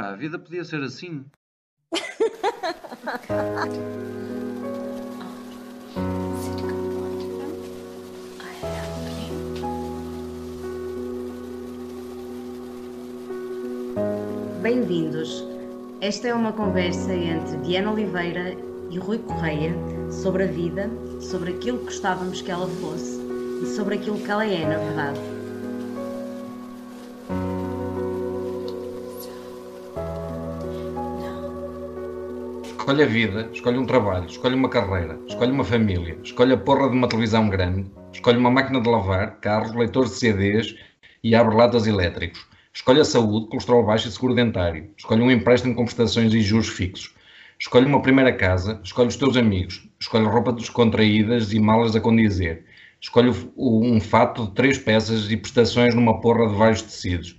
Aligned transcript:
Epá, 0.00 0.08
a 0.08 0.16
vida 0.16 0.38
podia 0.38 0.64
ser 0.64 0.82
assim. 0.82 1.26
Bem-vindos. 14.62 15.44
Esta 16.00 16.28
é 16.28 16.34
uma 16.34 16.54
conversa 16.54 17.12
entre 17.12 17.58
Diana 17.58 17.92
Oliveira 17.92 18.56
e 18.90 18.98
Rui 18.98 19.18
Correia 19.18 19.74
sobre 20.10 20.44
a 20.44 20.46
vida, 20.46 20.88
sobre 21.20 21.52
aquilo 21.52 21.78
que 21.80 21.84
gostávamos 21.84 22.40
que 22.40 22.50
ela 22.50 22.68
fosse 22.80 23.20
e 23.62 23.66
sobre 23.66 23.96
aquilo 23.96 24.18
que 24.18 24.30
ela 24.30 24.46
é, 24.46 24.66
na 24.66 24.78
verdade. 24.78 25.39
Escolhe 32.90 33.04
a 33.04 33.06
vida, 33.06 33.48
escolhe 33.52 33.78
um 33.78 33.86
trabalho, 33.86 34.26
escolhe 34.26 34.54
uma 34.56 34.68
carreira, 34.68 35.16
escolhe 35.28 35.52
uma 35.52 35.62
família, 35.62 36.18
escolhe 36.24 36.52
a 36.52 36.56
porra 36.56 36.90
de 36.90 36.96
uma 36.96 37.08
televisão 37.08 37.48
grande, 37.48 37.88
escolhe 38.12 38.36
uma 38.36 38.50
máquina 38.50 38.80
de 38.80 38.88
lavar, 38.88 39.38
carros, 39.38 39.72
leitores 39.76 40.10
de 40.10 40.16
CDs 40.16 40.74
e 41.22 41.36
abre 41.36 41.54
latas 41.54 41.86
elétricos. 41.86 42.44
Escolhe 42.74 42.98
a 43.00 43.04
saúde, 43.04 43.46
colesterol 43.46 43.86
baixo 43.86 44.08
e 44.08 44.10
seguro 44.10 44.34
dentário. 44.34 44.90
Escolhe 44.98 45.22
um 45.22 45.30
empréstimo 45.30 45.72
com 45.76 45.84
prestações 45.84 46.34
e 46.34 46.40
juros 46.40 46.68
fixos. 46.68 47.14
Escolhe 47.60 47.86
uma 47.86 48.02
primeira 48.02 48.32
casa, 48.32 48.80
escolhe 48.82 49.06
os 49.06 49.16
teus 49.16 49.36
amigos, 49.36 49.88
escolhe 50.00 50.24
roupa 50.24 50.52
descontraídas 50.52 51.52
e 51.52 51.60
malas 51.60 51.94
a 51.94 52.00
condizer. 52.00 52.64
Escolhe 53.00 53.30
um 53.56 54.00
fato 54.00 54.48
de 54.48 54.54
três 54.54 54.78
peças 54.78 55.30
e 55.30 55.36
prestações 55.36 55.94
numa 55.94 56.20
porra 56.20 56.48
de 56.48 56.56
vários 56.56 56.82
tecidos. 56.82 57.38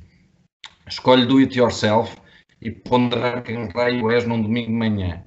Escolhe 0.87 1.25
do 1.25 1.39
it 1.39 1.59
yourself 1.59 2.15
e 2.61 2.71
ponderar 2.71 3.43
quem 3.43 3.67
raio 3.67 4.09
és 4.09 4.25
num 4.25 4.41
domingo 4.41 4.67
de 4.67 4.77
manhã. 4.77 5.25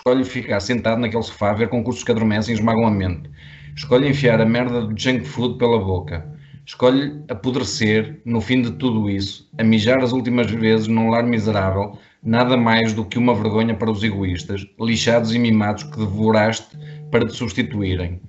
Escolhe 0.00 0.24
ficar 0.24 0.60
sentado 0.60 0.98
naquele 0.98 1.22
sofá 1.22 1.50
a 1.50 1.52
ver 1.52 1.68
concursos 1.68 2.02
que 2.02 2.10
adormecem 2.10 2.54
e 2.54 2.56
esmagam 2.56 2.86
a 2.86 2.90
mente. 2.90 3.30
Escolhe 3.76 4.08
enfiar 4.08 4.40
a 4.40 4.46
merda 4.46 4.86
de 4.86 5.02
junk 5.02 5.26
food 5.26 5.58
pela 5.58 5.78
boca. 5.78 6.26
Escolhe 6.64 7.22
apodrecer, 7.28 8.18
no 8.24 8.40
fim 8.40 8.62
de 8.62 8.70
tudo 8.70 9.10
isso, 9.10 9.46
a 9.58 9.62
mijar 9.62 9.98
as 10.02 10.12
últimas 10.12 10.50
vezes 10.50 10.86
num 10.86 11.10
lar 11.10 11.22
miserável, 11.22 11.98
nada 12.22 12.56
mais 12.56 12.94
do 12.94 13.04
que 13.04 13.18
uma 13.18 13.34
vergonha 13.34 13.74
para 13.74 13.90
os 13.90 14.02
egoístas, 14.02 14.66
lixados 14.80 15.34
e 15.34 15.38
mimados 15.38 15.82
que 15.82 15.98
devoraste 15.98 16.78
para 17.10 17.26
te 17.26 17.36
substituírem. 17.36 18.22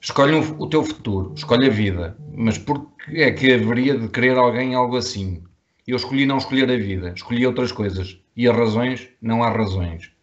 Escolhe 0.00 0.36
o 0.36 0.66
teu 0.68 0.84
futuro, 0.84 1.34
escolhe 1.36 1.66
a 1.66 1.70
vida, 1.70 2.16
mas 2.36 2.56
por 2.56 2.86
que 3.04 3.20
é 3.20 3.32
que 3.32 3.52
haveria 3.52 3.98
de 3.98 4.08
querer 4.10 4.38
alguém 4.38 4.76
algo 4.76 4.96
assim? 4.96 5.42
Eu 5.88 5.96
escolhi 5.96 6.24
não 6.24 6.38
escolher 6.38 6.70
a 6.70 6.76
vida, 6.76 7.12
escolhi 7.16 7.44
outras 7.44 7.72
coisas. 7.72 8.16
E 8.36 8.48
as 8.48 8.56
razões? 8.56 9.08
Não 9.20 9.42
há 9.42 9.50
razões. 9.50 10.13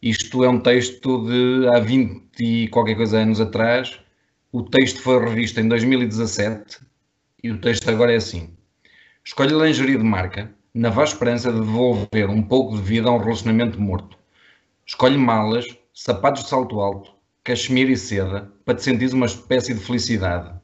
Isto 0.00 0.44
é 0.44 0.48
um 0.48 0.60
texto 0.60 1.26
de 1.26 1.66
há 1.68 1.80
20 1.80 2.22
e 2.38 2.68
qualquer 2.68 2.94
coisa 2.94 3.18
anos 3.18 3.40
atrás. 3.40 3.98
O 4.52 4.62
texto 4.62 5.02
foi 5.02 5.18
revisto 5.18 5.58
em 5.58 5.66
2017 5.66 6.78
e 7.42 7.50
o 7.50 7.60
texto 7.60 7.90
agora 7.90 8.12
é 8.12 8.16
assim. 8.16 8.56
Escolhe 9.24 9.52
lingerie 9.52 9.98
de 9.98 10.04
marca 10.04 10.54
na 10.72 10.88
vasta 10.88 11.16
esperança 11.16 11.52
de 11.52 11.58
devolver 11.58 12.30
um 12.30 12.40
pouco 12.40 12.76
de 12.76 12.82
vida 12.82 13.08
a 13.08 13.12
um 13.12 13.18
relacionamento 13.18 13.80
morto. 13.80 14.16
Escolhe 14.86 15.18
malas, 15.18 15.66
sapatos 15.92 16.44
de 16.44 16.48
salto 16.50 16.78
alto, 16.78 17.10
cachemira 17.42 17.90
e 17.90 17.96
seda 17.96 18.52
para 18.64 18.74
te 18.74 18.84
sentires 18.84 19.12
uma 19.12 19.26
espécie 19.26 19.74
de 19.74 19.80
felicidade. 19.80 20.56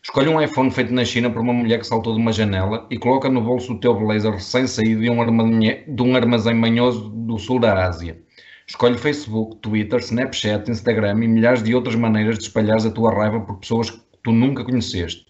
Escolhe 0.00 0.28
um 0.28 0.40
iPhone 0.40 0.70
feito 0.70 0.94
na 0.94 1.04
China 1.04 1.28
por 1.28 1.42
uma 1.42 1.52
mulher 1.52 1.80
que 1.80 1.86
saltou 1.88 2.14
de 2.14 2.20
uma 2.20 2.32
janela 2.32 2.86
e 2.88 2.96
coloca 2.96 3.28
no 3.28 3.40
bolso 3.40 3.72
o 3.72 3.80
teu 3.80 3.98
blazer 3.98 4.30
recém-saído 4.30 5.00
de 5.00 5.10
um 5.10 6.14
armazém 6.14 6.54
manhoso 6.54 7.08
do 7.08 7.36
sul 7.36 7.58
da 7.58 7.84
Ásia. 7.84 8.24
Escolhe 8.68 8.98
Facebook, 8.98 9.58
Twitter, 9.58 10.00
Snapchat, 10.00 10.68
Instagram 10.68 11.22
e 11.22 11.28
milhares 11.28 11.62
de 11.62 11.72
outras 11.72 11.94
maneiras 11.94 12.36
de 12.36 12.44
espalhares 12.44 12.84
a 12.84 12.90
tua 12.90 13.14
raiva 13.14 13.40
por 13.40 13.58
pessoas 13.58 13.90
que 13.90 14.00
tu 14.24 14.32
nunca 14.32 14.64
conheceste. 14.64 15.24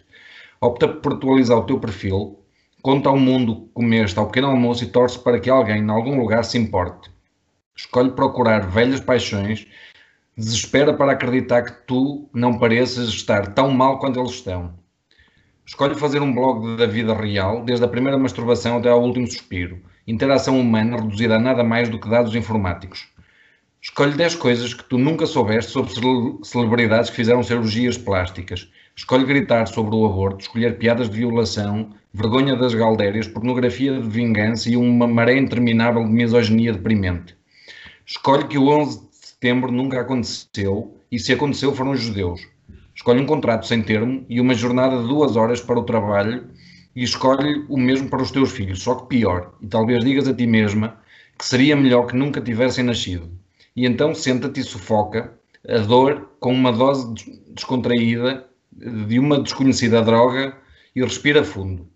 Opta 0.59 0.89
por 0.89 1.13
atualizar 1.13 1.59
o 1.59 1.67
teu 1.67 1.79
perfil, 1.79 2.41
conta 2.81 3.11
ao 3.11 3.19
mundo 3.19 3.67
que 3.67 3.73
comeste 3.75 4.19
ao 4.19 4.29
pequeno 4.29 4.49
almoço 4.49 4.85
e 4.85 4.87
torce 4.87 5.19
para 5.19 5.39
que 5.39 5.51
alguém, 5.51 5.83
em 5.83 5.91
algum 5.91 6.19
lugar, 6.19 6.45
se 6.45 6.57
importe. 6.57 7.11
Escolhe 7.77 8.11
procurar 8.13 8.67
velhas 8.71 9.01
paixões, 9.01 9.67
desespera 10.35 10.95
para 10.95 11.13
acreditar 11.13 11.61
que 11.61 11.87
tu 11.87 12.31
não 12.33 12.59
pareças 12.59 13.09
estar 13.09 13.53
tão 13.53 13.71
mal 13.71 13.99
quanto 13.99 14.19
eles 14.19 14.33
estão. 14.33 14.73
Escolhe 15.67 15.95
fazer 15.95 16.23
um 16.23 16.35
blog 16.35 16.79
da 16.79 16.87
vida 16.87 17.13
real, 17.13 17.63
desde 17.63 17.85
a 17.85 17.89
primeira 17.89 18.19
masturbação 18.19 18.79
até 18.79 18.89
ao 18.89 19.03
último 19.03 19.27
suspiro. 19.27 19.83
Interação 20.07 20.59
humana 20.59 20.97
reduzida 20.97 21.37
a 21.37 21.39
nada 21.39 21.63
mais 21.63 21.91
do 21.91 22.01
que 22.01 22.09
dados 22.09 22.35
informáticos. 22.35 23.15
Escolhe 23.89 24.17
10 24.17 24.35
coisas 24.35 24.75
que 24.75 24.83
tu 24.83 24.99
nunca 24.99 25.27
soubeste 25.27 25.71
sobre 25.71 25.93
celebridades 26.43 27.09
que 27.09 27.17
fizeram 27.17 27.43
cirurgias 27.45 27.97
plásticas. 27.97 28.69
Escolhe 28.97 29.25
gritar 29.25 29.69
sobre 29.69 29.95
o 29.95 30.05
aborto, 30.05 30.41
escolher 30.41 30.77
piadas 30.77 31.09
de 31.09 31.17
violação, 31.17 31.95
vergonha 32.13 32.57
das 32.57 32.75
galdérias, 32.75 33.29
pornografia 33.29 33.93
de 33.99 34.09
vingança 34.09 34.69
e 34.69 34.77
uma 34.77 35.07
maré 35.07 35.39
interminável 35.39 36.05
de 36.05 36.11
misoginia 36.11 36.73
deprimente. 36.73 37.37
Escolhe 38.05 38.49
que 38.49 38.59
o 38.59 38.69
11 38.69 38.99
de 38.99 39.07
setembro 39.29 39.71
nunca 39.71 40.01
aconteceu 40.01 41.01
e 41.11 41.19
se 41.21 41.33
aconteceu 41.33 41.73
foram 41.73 41.93
os 41.93 42.01
judeus. 42.01 42.41
Escolhe 42.93 43.21
um 43.21 43.27
contrato 43.27 43.69
sem 43.69 43.83
termo 43.83 44.27
e 44.29 44.41
uma 44.41 44.55
jornada 44.55 45.01
de 45.01 45.07
duas 45.07 45.37
horas 45.37 45.61
para 45.61 45.79
o 45.79 45.85
trabalho 45.85 46.51
e 46.95 47.05
escolhe 47.05 47.65
o 47.69 47.79
mesmo 47.79 48.11
para 48.11 48.21
os 48.21 48.33
teus 48.33 48.51
filhos, 48.51 48.83
só 48.83 48.97
que 48.97 49.07
pior. 49.07 49.55
E 49.63 49.69
talvez 49.69 50.05
digas 50.05 50.27
a 50.27 50.35
ti 50.35 50.45
mesma 50.45 50.99
que 51.39 51.47
seria 51.47 51.77
melhor 51.77 52.09
que 52.09 52.17
nunca 52.17 52.41
tivessem 52.41 52.85
nascido 52.85 53.31
e 53.77 53.85
então 53.85 54.15
senta-te 54.15 54.61
e 54.61 54.65
sufoca 54.65 55.39
a 55.69 55.79
dor 55.79 56.31
com 56.41 56.53
uma 56.53 56.73
dose 56.73 57.15
descontraída 57.49 58.47
de 58.73 59.19
uma 59.19 59.39
desconhecida 59.39 60.03
droga 60.03 60.57
e 60.95 61.03
respira 61.03 61.45
fundo. 61.45 61.87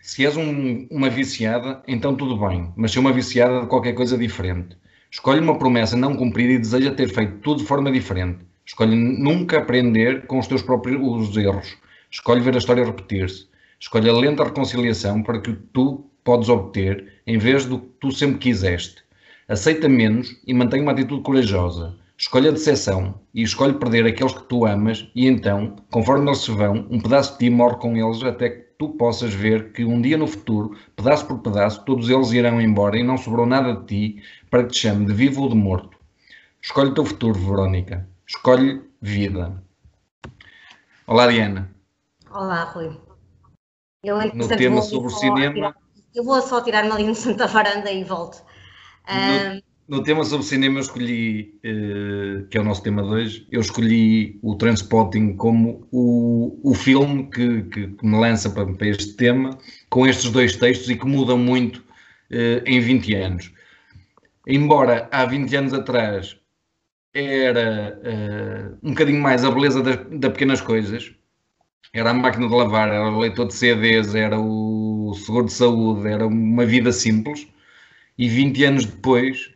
Se 0.00 0.24
és 0.24 0.36
um, 0.36 0.86
uma 0.90 1.10
viciada, 1.10 1.82
então 1.88 2.14
tudo 2.14 2.36
bem, 2.36 2.72
mas 2.76 2.92
se 2.92 2.98
uma 2.98 3.12
viciada 3.12 3.62
de 3.62 3.66
qualquer 3.66 3.94
coisa 3.94 4.16
diferente. 4.16 4.76
Escolhe 5.10 5.40
uma 5.40 5.58
promessa 5.58 5.96
não 5.96 6.14
cumprida 6.14 6.52
e 6.52 6.58
deseja 6.58 6.94
ter 6.94 7.08
feito 7.08 7.38
tudo 7.38 7.60
de 7.60 7.66
forma 7.66 7.90
diferente. 7.90 8.46
Escolhe 8.64 8.94
nunca 8.94 9.58
aprender 9.58 10.26
com 10.26 10.38
os 10.38 10.46
teus 10.46 10.62
próprios 10.62 11.36
erros. 11.36 11.76
Escolhe 12.10 12.40
ver 12.40 12.54
a 12.54 12.58
história 12.58 12.84
repetir-se. 12.84 13.48
Escolhe 13.80 14.08
a 14.08 14.12
lenta 14.12 14.44
reconciliação 14.44 15.22
para 15.22 15.40
que 15.40 15.52
tu 15.72 16.04
podes 16.22 16.48
obter 16.48 17.20
em 17.26 17.38
vez 17.38 17.64
do 17.64 17.80
que 17.80 17.88
tu 18.00 18.12
sempre 18.12 18.38
quiseste 18.38 19.07
aceita 19.48 19.88
menos 19.88 20.36
e 20.46 20.52
mantém 20.52 20.82
uma 20.82 20.92
atitude 20.92 21.22
corajosa. 21.22 21.96
Escolhe 22.16 22.48
a 22.48 22.52
decepção 22.52 23.14
e 23.32 23.42
escolhe 23.42 23.74
perder 23.74 24.04
aqueles 24.04 24.32
que 24.32 24.42
tu 24.42 24.66
amas, 24.66 25.08
e 25.14 25.26
então, 25.26 25.76
conforme 25.90 26.28
eles 26.28 26.40
se 26.40 26.50
vão, 26.50 26.86
um 26.90 27.00
pedaço 27.00 27.32
de 27.32 27.38
ti 27.38 27.50
morre 27.50 27.76
com 27.76 27.96
eles 27.96 28.22
até 28.22 28.50
que 28.50 28.68
tu 28.76 28.90
possas 28.90 29.32
ver 29.32 29.72
que 29.72 29.84
um 29.84 30.00
dia 30.00 30.18
no 30.18 30.26
futuro, 30.26 30.76
pedaço 30.94 31.26
por 31.26 31.38
pedaço, 31.38 31.84
todos 31.84 32.10
eles 32.10 32.32
irão 32.32 32.60
embora 32.60 32.98
e 32.98 33.02
não 33.02 33.16
sobrou 33.16 33.46
nada 33.46 33.74
de 33.74 33.86
ti 33.86 34.22
para 34.50 34.64
que 34.64 34.70
te 34.70 34.80
chame 34.80 35.06
de 35.06 35.12
vivo 35.12 35.42
ou 35.42 35.48
de 35.48 35.54
morto. 35.54 35.96
Escolhe 36.60 36.90
o 36.90 36.94
teu 36.94 37.04
futuro, 37.04 37.38
Verónica. 37.38 38.06
Escolhe 38.26 38.82
vida. 39.00 39.62
Olá, 41.06 41.28
Diana. 41.28 41.70
Olá, 42.30 42.64
Rui. 42.64 43.00
Eu, 44.02 44.18
no 44.34 44.48
tema 44.48 44.82
sobre 44.82 45.06
o 45.06 45.10
cinema. 45.10 45.54
Tirar, 45.54 45.76
eu 46.14 46.24
vou 46.24 46.40
só 46.42 46.60
tirar-me 46.60 46.90
ali 46.90 47.04
no 47.04 47.14
Santa 47.14 47.46
Varanda 47.46 47.90
e 47.90 48.04
volto. 48.04 48.42
No, 49.08 49.96
no, 49.96 50.02
tema 50.02 50.22
sobre 50.22 50.44
cinema 50.44 50.78
eu 50.78 50.82
escolhi, 50.82 51.58
uh, 51.64 52.46
que 52.48 52.58
é 52.58 52.60
o 52.60 52.64
nosso 52.64 52.82
tema 52.82 53.02
de 53.02 53.08
hoje, 53.08 53.46
eu 53.50 53.60
escolhi 53.60 54.38
o 54.42 54.54
Transpotting 54.54 55.34
como 55.36 55.88
o, 55.90 56.60
o 56.62 56.74
filme 56.74 57.24
que, 57.30 57.62
que, 57.62 57.86
que 57.88 58.06
me 58.06 58.18
lança 58.18 58.50
para, 58.50 58.66
para, 58.66 58.86
este 58.86 59.14
tema, 59.14 59.58
com 59.88 60.06
estes 60.06 60.30
dois 60.30 60.56
textos 60.56 60.90
e 60.90 60.96
que 60.96 61.06
mudam 61.06 61.38
muito 61.38 61.78
uh, 61.78 62.62
em 62.66 62.80
20 62.80 63.14
anos. 63.14 63.52
Embora 64.46 65.08
há 65.10 65.24
20 65.24 65.56
anos 65.56 65.72
atrás 65.72 66.36
era 67.14 67.98
uh, 68.02 68.78
um 68.82 68.90
bocadinho 68.90 69.22
mais 69.22 69.42
a 69.42 69.50
beleza 69.50 69.82
das, 69.82 69.96
das 70.10 70.32
pequenas 70.32 70.60
coisas, 70.60 71.14
era 71.94 72.10
a 72.10 72.14
máquina 72.14 72.46
de 72.46 72.54
lavar, 72.54 72.88
era 72.88 73.08
o 73.08 73.18
leitor 73.18 73.46
de 73.46 73.54
CDs, 73.54 74.14
era 74.14 74.38
o 74.38 75.14
seguro 75.14 75.46
de 75.46 75.52
saúde, 75.52 76.06
era 76.06 76.26
uma 76.26 76.66
vida 76.66 76.92
simples 76.92 77.48
e 78.18 78.28
20 78.28 78.64
anos 78.64 78.84
depois, 78.84 79.52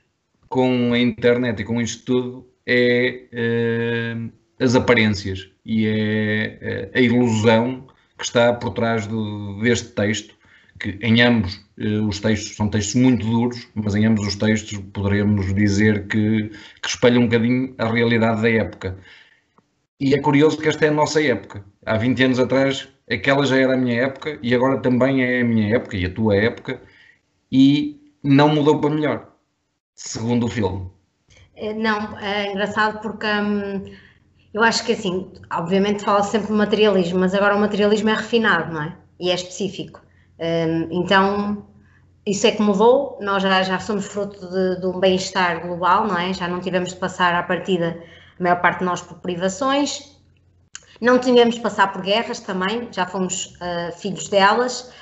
com 0.49 0.93
a 0.93 0.99
internet 0.99 1.61
e 1.61 1.65
com 1.65 1.81
isto 1.81 2.05
tudo, 2.05 2.47
é 2.65 3.25
uh, 3.33 4.33
as 4.61 4.77
aparências 4.77 5.51
e 5.67 5.87
é 5.87 6.91
uh, 6.95 6.99
a 6.99 7.01
ilusão 7.01 7.87
que 8.17 8.25
está 8.25 8.53
por 8.53 8.71
trás 8.71 9.07
do, 9.07 9.61
deste 9.61 9.89
texto, 9.89 10.35
que 10.79 10.97
em 11.01 11.21
ambos 11.23 11.57
uh, 11.79 12.07
os 12.07 12.21
textos 12.21 12.55
são 12.55 12.69
textos 12.69 12.95
muito 12.95 13.27
duros, 13.27 13.69
mas 13.75 13.97
em 13.97 14.07
ambos 14.07 14.27
os 14.27 14.37
textos 14.37 14.79
poderemos 14.93 15.53
dizer 15.55 16.07
que, 16.07 16.51
que 16.81 16.89
espelham 16.89 17.23
um 17.23 17.27
bocadinho 17.27 17.75
a 17.79 17.91
realidade 17.91 18.43
da 18.43 18.51
época. 18.51 18.97
E 19.99 20.15
é 20.15 20.21
curioso 20.21 20.59
que 20.59 20.69
esta 20.69 20.85
é 20.87 20.89
a 20.89 20.93
nossa 20.93 21.23
época. 21.23 21.65
Há 21.85 21.97
20 21.97 22.25
anos 22.25 22.39
atrás, 22.39 22.89
aquela 23.11 23.45
já 23.45 23.57
era 23.57 23.75
a 23.75 23.77
minha 23.77 24.03
época 24.03 24.39
e 24.43 24.55
agora 24.55 24.79
também 24.79 25.23
é 25.25 25.41
a 25.41 25.45
minha 25.45 25.75
época 25.77 25.97
e 25.97 26.05
a 26.05 26.11
tua 26.11 26.37
época 26.37 26.81
e 27.51 28.02
não 28.23 28.49
mudou 28.49 28.81
para 28.81 28.91
melhor, 28.91 29.29
segundo 29.95 30.47
o 30.47 30.49
filme. 30.49 30.91
É, 31.57 31.73
não, 31.75 32.19
é 32.19 32.51
engraçado 32.51 33.01
porque 33.01 33.27
hum, 33.27 33.85
eu 34.55 34.63
acho 34.63 34.85
que 34.85 34.93
assim, 34.93 35.31
obviamente 35.53 36.05
fala 36.05 36.23
sempre 36.23 36.49
de 36.49 36.53
materialismo, 36.55 37.21
mas 37.21 37.35
agora 37.35 37.57
o 37.57 37.61
materialismo 37.61 38.11
é 38.11 38.15
refinado, 38.15 38.73
não 38.73 38.83
é? 38.83 38.97
E 39.21 39.31
é 39.31 39.35
específico. 39.35 40.01
Hum, 40.39 40.89
então, 40.91 41.67
isso 42.27 42.47
é 42.47 42.53
que 42.53 42.63
mudou, 42.63 43.19
nós 43.21 43.43
já, 43.43 43.63
já 43.63 43.79
somos 43.79 44.07
fruto 44.07 44.49
de, 44.49 44.81
de 44.81 44.87
um 44.87 44.99
bem-estar 44.99 45.67
global, 45.67 46.07
não 46.07 46.19
é? 46.19 46.33
Já 46.33 46.49
não 46.49 46.61
tivemos 46.61 46.91
de 46.91 46.97
passar 46.97 47.35
à 47.35 47.43
partida, 47.43 48.03
a 48.39 48.43
maior 48.43 48.61
parte 48.61 48.81
de 48.81 48.85
nós, 48.85 49.01
por 49.03 49.19
privações, 49.19 50.13
não 51.03 51.19
tivemos 51.19 51.57
de 51.57 51.61
passar 51.61 51.93
por 51.93 52.01
guerras 52.01 52.39
também, 52.39 52.89
já 52.93 53.05
fomos 53.05 53.57
uh, 53.57 53.93
filhos 53.99 54.29
delas, 54.29 54.93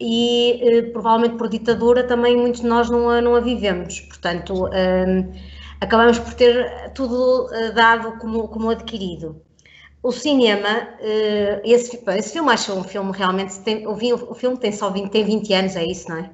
e 0.00 0.60
uh, 0.62 0.92
provavelmente 0.92 1.36
por 1.36 1.48
ditadura 1.48 2.04
também 2.04 2.36
muitos 2.36 2.60
de 2.60 2.66
nós 2.66 2.90
não 2.90 3.08
a, 3.08 3.20
não 3.20 3.34
a 3.34 3.40
vivemos, 3.40 4.00
portanto, 4.00 4.66
uh, 4.66 5.32
acabamos 5.80 6.18
por 6.18 6.34
ter 6.34 6.92
tudo 6.94 7.48
dado 7.74 8.18
como, 8.18 8.48
como 8.48 8.70
adquirido. 8.70 9.42
O 10.02 10.12
cinema, 10.12 10.68
esse, 11.64 11.98
esse 12.08 12.32
filme 12.34 12.50
acho 12.50 12.74
um 12.74 12.84
filme 12.84 13.10
realmente, 13.14 13.58
tem, 13.60 13.86
o, 13.86 13.92
o 13.92 14.34
filme 14.34 14.56
tem 14.58 14.70
só 14.70 14.90
20, 14.90 15.10
tem 15.10 15.24
20 15.24 15.52
anos, 15.54 15.76
é 15.76 15.84
isso, 15.84 16.10
não 16.10 16.18
é? 16.18 16.30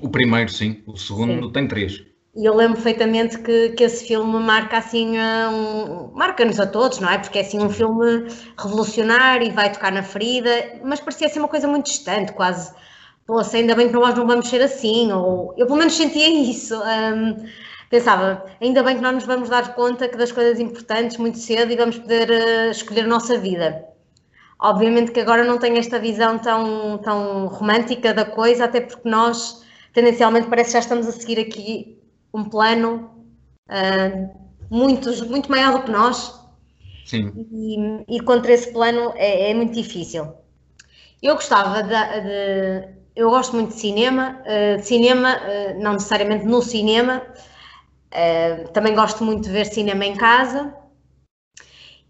O 0.00 0.08
primeiro, 0.08 0.50
sim. 0.50 0.82
O 0.86 0.96
segundo 0.96 1.46
sim. 1.46 1.52
tem 1.52 1.68
três. 1.68 2.02
E 2.36 2.44
eu 2.44 2.54
lembro 2.54 2.74
perfeitamente 2.74 3.38
que, 3.38 3.70
que 3.70 3.84
esse 3.84 4.08
filme 4.08 4.40
marca 4.40 4.78
assim, 4.78 5.16
um, 5.16 6.10
marca-nos 6.14 6.58
a 6.58 6.66
todos, 6.66 6.98
não 6.98 7.08
é? 7.08 7.16
Porque 7.16 7.38
é 7.38 7.42
assim 7.42 7.60
um 7.60 7.70
filme 7.70 8.26
revolucionário 8.58 9.46
e 9.46 9.50
vai 9.50 9.72
tocar 9.72 9.92
na 9.92 10.02
ferida, 10.02 10.80
mas 10.82 10.98
parecia 10.98 11.28
ser 11.28 11.38
uma 11.38 11.48
coisa 11.48 11.68
muito 11.68 11.86
distante, 11.86 12.32
quase. 12.32 12.72
Poxa, 13.26 13.56
ainda 13.56 13.74
bem 13.74 13.88
que 13.88 13.94
nós 13.94 14.14
não 14.14 14.26
vamos 14.26 14.48
ser 14.48 14.60
assim, 14.60 15.10
ou 15.10 15.54
eu 15.56 15.66
pelo 15.66 15.78
menos 15.78 15.96
sentia 15.96 16.28
isso. 16.28 16.74
Um, 16.76 17.46
pensava, 17.88 18.44
ainda 18.60 18.82
bem 18.82 18.96
que 18.96 19.02
nós 19.02 19.14
nos 19.14 19.24
vamos 19.24 19.48
dar 19.48 19.74
conta 19.74 20.08
que 20.08 20.16
das 20.16 20.30
coisas 20.30 20.60
importantes 20.60 21.16
muito 21.16 21.38
cedo 21.38 21.72
e 21.72 21.76
vamos 21.76 21.98
poder 21.98 22.28
uh, 22.30 22.70
escolher 22.70 23.04
a 23.04 23.08
nossa 23.08 23.38
vida. 23.38 23.86
Obviamente 24.58 25.10
que 25.10 25.20
agora 25.20 25.44
não 25.44 25.58
tenho 25.58 25.78
esta 25.78 25.98
visão 25.98 26.38
tão, 26.38 26.98
tão 26.98 27.46
romântica 27.46 28.12
da 28.12 28.24
coisa, 28.24 28.64
até 28.64 28.80
porque 28.80 29.08
nós 29.08 29.64
tendencialmente 29.92 30.48
parece 30.48 30.70
que 30.70 30.72
já 30.74 30.78
estamos 30.80 31.06
a 31.06 31.12
seguir 31.12 31.40
aqui 31.40 31.98
um 32.32 32.44
plano 32.44 33.10
uh, 33.68 34.44
muito, 34.70 35.10
muito 35.26 35.50
maior 35.50 35.72
do 35.78 35.84
que 35.84 35.90
nós. 35.90 36.40
Sim. 37.06 37.32
E 37.52 38.16
ir 38.16 38.22
contra 38.22 38.52
esse 38.52 38.72
plano 38.72 39.12
é, 39.16 39.50
é 39.50 39.54
muito 39.54 39.72
difícil. 39.72 40.32
Eu 41.22 41.34
gostava 41.36 41.82
de, 41.82 41.88
de, 41.88 42.88
Eu 43.14 43.30
gosto 43.30 43.54
muito 43.54 43.74
de 43.74 43.80
cinema, 43.80 44.40
uh, 44.42 44.82
cinema, 44.82 45.36
uh, 45.36 45.82
não 45.82 45.94
necessariamente 45.94 46.44
no 46.44 46.62
cinema, 46.62 47.22
também 48.72 48.94
gosto 48.94 49.24
muito 49.24 49.42
de 49.42 49.50
ver 49.50 49.66
cinema 49.66 50.04
em 50.04 50.14
casa 50.14 50.72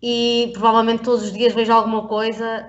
e 0.02 0.50
provavelmente 0.52 1.02
todos 1.02 1.24
os 1.24 1.32
dias 1.32 1.54
vejo 1.54 1.72
alguma 1.72 2.06
coisa 2.06 2.68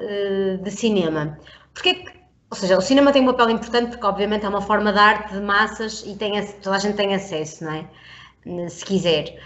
de 0.64 0.72
cinema. 0.72 1.38
Porquê 1.74 1.96
que 1.96 2.16
ou 2.50 2.56
seja, 2.56 2.78
o 2.78 2.82
cinema 2.82 3.12
tem 3.12 3.22
um 3.22 3.26
papel 3.26 3.50
importante 3.50 3.90
porque, 3.90 4.06
obviamente, 4.06 4.46
é 4.46 4.48
uma 4.48 4.62
forma 4.62 4.94
de 4.94 5.00
arte 5.00 5.34
de 5.34 5.42
massas 5.42 6.06
e 6.06 6.16
tem, 6.16 6.42
toda 6.62 6.78
a 6.78 6.80
gente 6.80 6.96
tem 6.96 7.14
acesso, 7.14 7.66
não 7.66 7.74
é? 7.74 8.70
Se 8.70 8.86
quiser. 8.86 9.38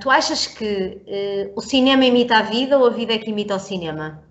Tu 0.00 0.10
achas 0.10 0.46
que 0.46 1.00
uh, 1.06 1.52
o 1.56 1.60
cinema 1.60 2.04
imita 2.04 2.38
a 2.38 2.42
vida 2.42 2.76
ou 2.78 2.86
a 2.86 2.90
vida 2.90 3.14
é 3.14 3.18
que 3.18 3.30
imita 3.30 3.54
o 3.54 3.58
cinema? 3.60 4.22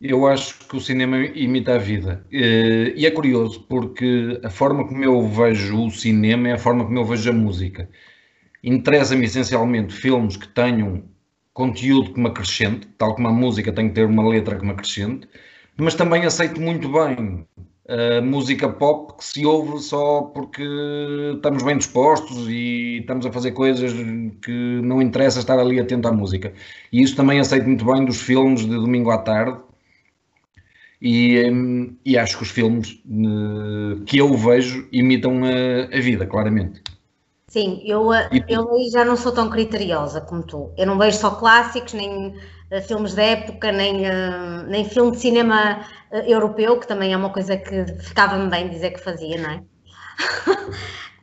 Eu 0.00 0.26
acho 0.26 0.58
que 0.66 0.76
o 0.76 0.80
cinema 0.80 1.18
imita 1.18 1.74
a 1.74 1.78
vida. 1.78 2.24
Uh, 2.32 2.96
e 2.96 3.04
é 3.04 3.10
curioso 3.10 3.66
porque 3.68 4.40
a 4.42 4.48
forma 4.48 4.86
como 4.86 5.04
eu 5.04 5.28
vejo 5.28 5.86
o 5.86 5.90
cinema 5.90 6.48
é 6.48 6.52
a 6.52 6.58
forma 6.58 6.84
como 6.84 6.98
eu 6.98 7.04
vejo 7.04 7.30
a 7.30 7.32
música. 7.34 7.88
Interessa-me 8.64 9.26
essencialmente 9.26 9.94
filmes 9.94 10.36
que 10.36 10.48
tenham 10.48 11.04
conteúdo 11.52 12.14
que 12.14 12.20
me 12.20 12.28
acrescente, 12.28 12.86
tal 12.98 13.14
como 13.14 13.28
a 13.28 13.32
música 13.32 13.72
tem 13.72 13.88
que 13.88 13.94
ter 13.94 14.06
uma 14.06 14.26
letra 14.26 14.56
que 14.56 14.64
me 14.64 14.72
acrescente, 14.72 15.28
mas 15.76 15.94
também 15.94 16.24
aceito 16.24 16.60
muito 16.60 16.88
bem 16.90 17.46
a 17.90 18.20
música 18.22 18.68
pop 18.68 19.16
que 19.18 19.24
se 19.24 19.44
ouve 19.44 19.80
só 19.80 20.22
porque 20.22 20.62
estamos 21.34 21.62
bem 21.64 21.76
dispostos 21.76 22.48
e 22.48 22.98
estamos 23.00 23.26
a 23.26 23.32
fazer 23.32 23.50
coisas 23.52 23.92
que 24.42 24.80
não 24.82 25.02
interessa 25.02 25.40
estar 25.40 25.58
ali 25.58 25.80
atento 25.80 26.06
à 26.06 26.12
música. 26.12 26.52
E 26.92 27.02
isso 27.02 27.16
também 27.16 27.40
aceito 27.40 27.66
muito 27.66 27.84
bem 27.84 28.04
dos 28.04 28.22
filmes 28.22 28.60
de 28.60 28.68
domingo 28.74 29.10
à 29.10 29.18
tarde. 29.18 29.60
E, 31.02 31.42
e 32.04 32.18
acho 32.18 32.36
que 32.36 32.42
os 32.42 32.50
filmes 32.50 33.00
eh, 33.08 34.04
que 34.04 34.18
eu 34.18 34.34
vejo 34.34 34.86
imitam 34.92 35.40
a, 35.44 35.96
a 35.96 36.00
vida, 36.00 36.26
claramente. 36.26 36.82
Sim, 37.50 37.82
eu, 37.84 38.12
eh, 38.12 38.28
eu 38.48 38.72
aí 38.72 38.90
já 38.90 39.04
não 39.04 39.16
sou 39.16 39.32
tão 39.32 39.50
criteriosa 39.50 40.20
como 40.20 40.42
tu. 40.42 40.72
Eu 40.78 40.86
não 40.86 40.96
vejo 40.96 41.18
só 41.18 41.32
clássicos, 41.32 41.94
nem 41.94 42.28
uh, 42.28 42.82
filmes 42.86 43.14
de 43.14 43.22
época, 43.22 43.72
nem, 43.72 44.02
uh, 44.02 44.62
nem 44.68 44.84
filme 44.84 45.10
de 45.10 45.18
cinema 45.18 45.80
uh, 46.12 46.16
europeu, 46.18 46.78
que 46.78 46.86
também 46.86 47.12
é 47.12 47.16
uma 47.16 47.30
coisa 47.30 47.56
que 47.56 47.86
ficava-me 48.02 48.48
bem 48.48 48.68
dizer 48.68 48.90
que 48.92 49.00
fazia, 49.00 49.36
não 49.36 49.50
é? 49.50 49.62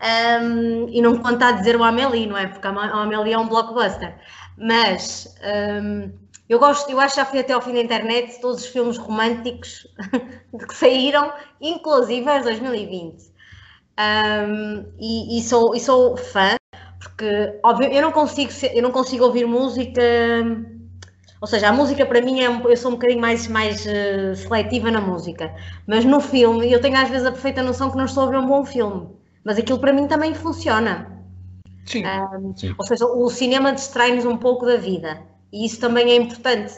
um, 0.43 0.89
e 0.89 1.01
não 1.01 1.17
conta 1.19 1.47
a 1.47 1.51
dizer 1.53 1.77
o 1.77 1.83
Amélie, 1.83 2.27
não 2.27 2.37
é? 2.37 2.47
Porque 2.47 2.67
o 2.67 2.79
Amélie 2.79 3.31
é 3.31 3.37
um 3.37 3.47
blockbuster. 3.47 4.17
Mas 4.57 5.33
um, 5.81 6.11
eu 6.49 6.59
gosto, 6.59 6.89
eu 6.89 6.99
acho 6.99 7.15
que 7.15 7.21
já 7.21 7.25
fui 7.25 7.39
até 7.39 7.53
ao 7.53 7.61
fim 7.61 7.73
da 7.73 7.81
internet 7.81 8.39
todos 8.39 8.63
os 8.63 8.67
filmes 8.67 8.97
românticos 8.97 9.87
que 10.67 10.75
saíram, 10.75 11.31
inclusive 11.61 12.29
as 12.29 12.43
2020 12.43 13.37
um, 13.97 14.85
e, 14.99 15.39
e, 15.39 15.41
sou, 15.41 15.75
e 15.75 15.79
sou 15.79 16.15
fã, 16.15 16.55
porque 16.99 17.59
óbvio, 17.63 17.91
eu 17.91 18.01
não 18.01 18.11
consigo 18.11 18.51
ser, 18.51 18.75
eu 18.75 18.83
não 18.83 18.91
consigo 18.91 19.25
ouvir 19.25 19.45
música. 19.45 20.01
Ou 21.39 21.47
seja, 21.47 21.69
a 21.69 21.73
música 21.73 22.05
para 22.05 22.21
mim 22.21 22.41
é 22.41 22.47
eu 22.47 22.77
sou 22.77 22.91
um 22.91 22.95
bocadinho 22.95 23.21
mais, 23.21 23.47
mais 23.47 23.85
uh, 23.85 24.35
seletiva 24.35 24.89
na 24.89 24.99
música, 24.99 25.53
mas 25.85 26.03
no 26.03 26.19
filme 26.19 26.71
eu 26.71 26.81
tenho 26.81 26.97
às 26.97 27.09
vezes 27.09 27.27
a 27.27 27.31
perfeita 27.31 27.61
noção 27.61 27.91
que 27.91 27.97
não 27.97 28.05
estou 28.05 28.23
a 28.23 28.29
ver 28.31 28.37
um 28.37 28.47
bom 28.47 28.65
filme, 28.65 29.07
mas 29.43 29.57
aquilo 29.57 29.79
para 29.79 29.93
mim 29.93 30.07
também 30.07 30.33
funciona. 30.33 31.15
Sim, 31.85 32.03
um, 32.05 32.55
sim. 32.55 32.73
Ou 32.77 32.85
seja, 32.85 33.05
o 33.05 33.29
cinema 33.29 33.71
distrai-nos 33.71 34.25
um 34.25 34.35
pouco 34.35 34.65
da 34.65 34.77
vida 34.77 35.21
e 35.57 35.65
isso 35.65 35.79
também 35.79 36.11
é 36.11 36.15
importante 36.15 36.73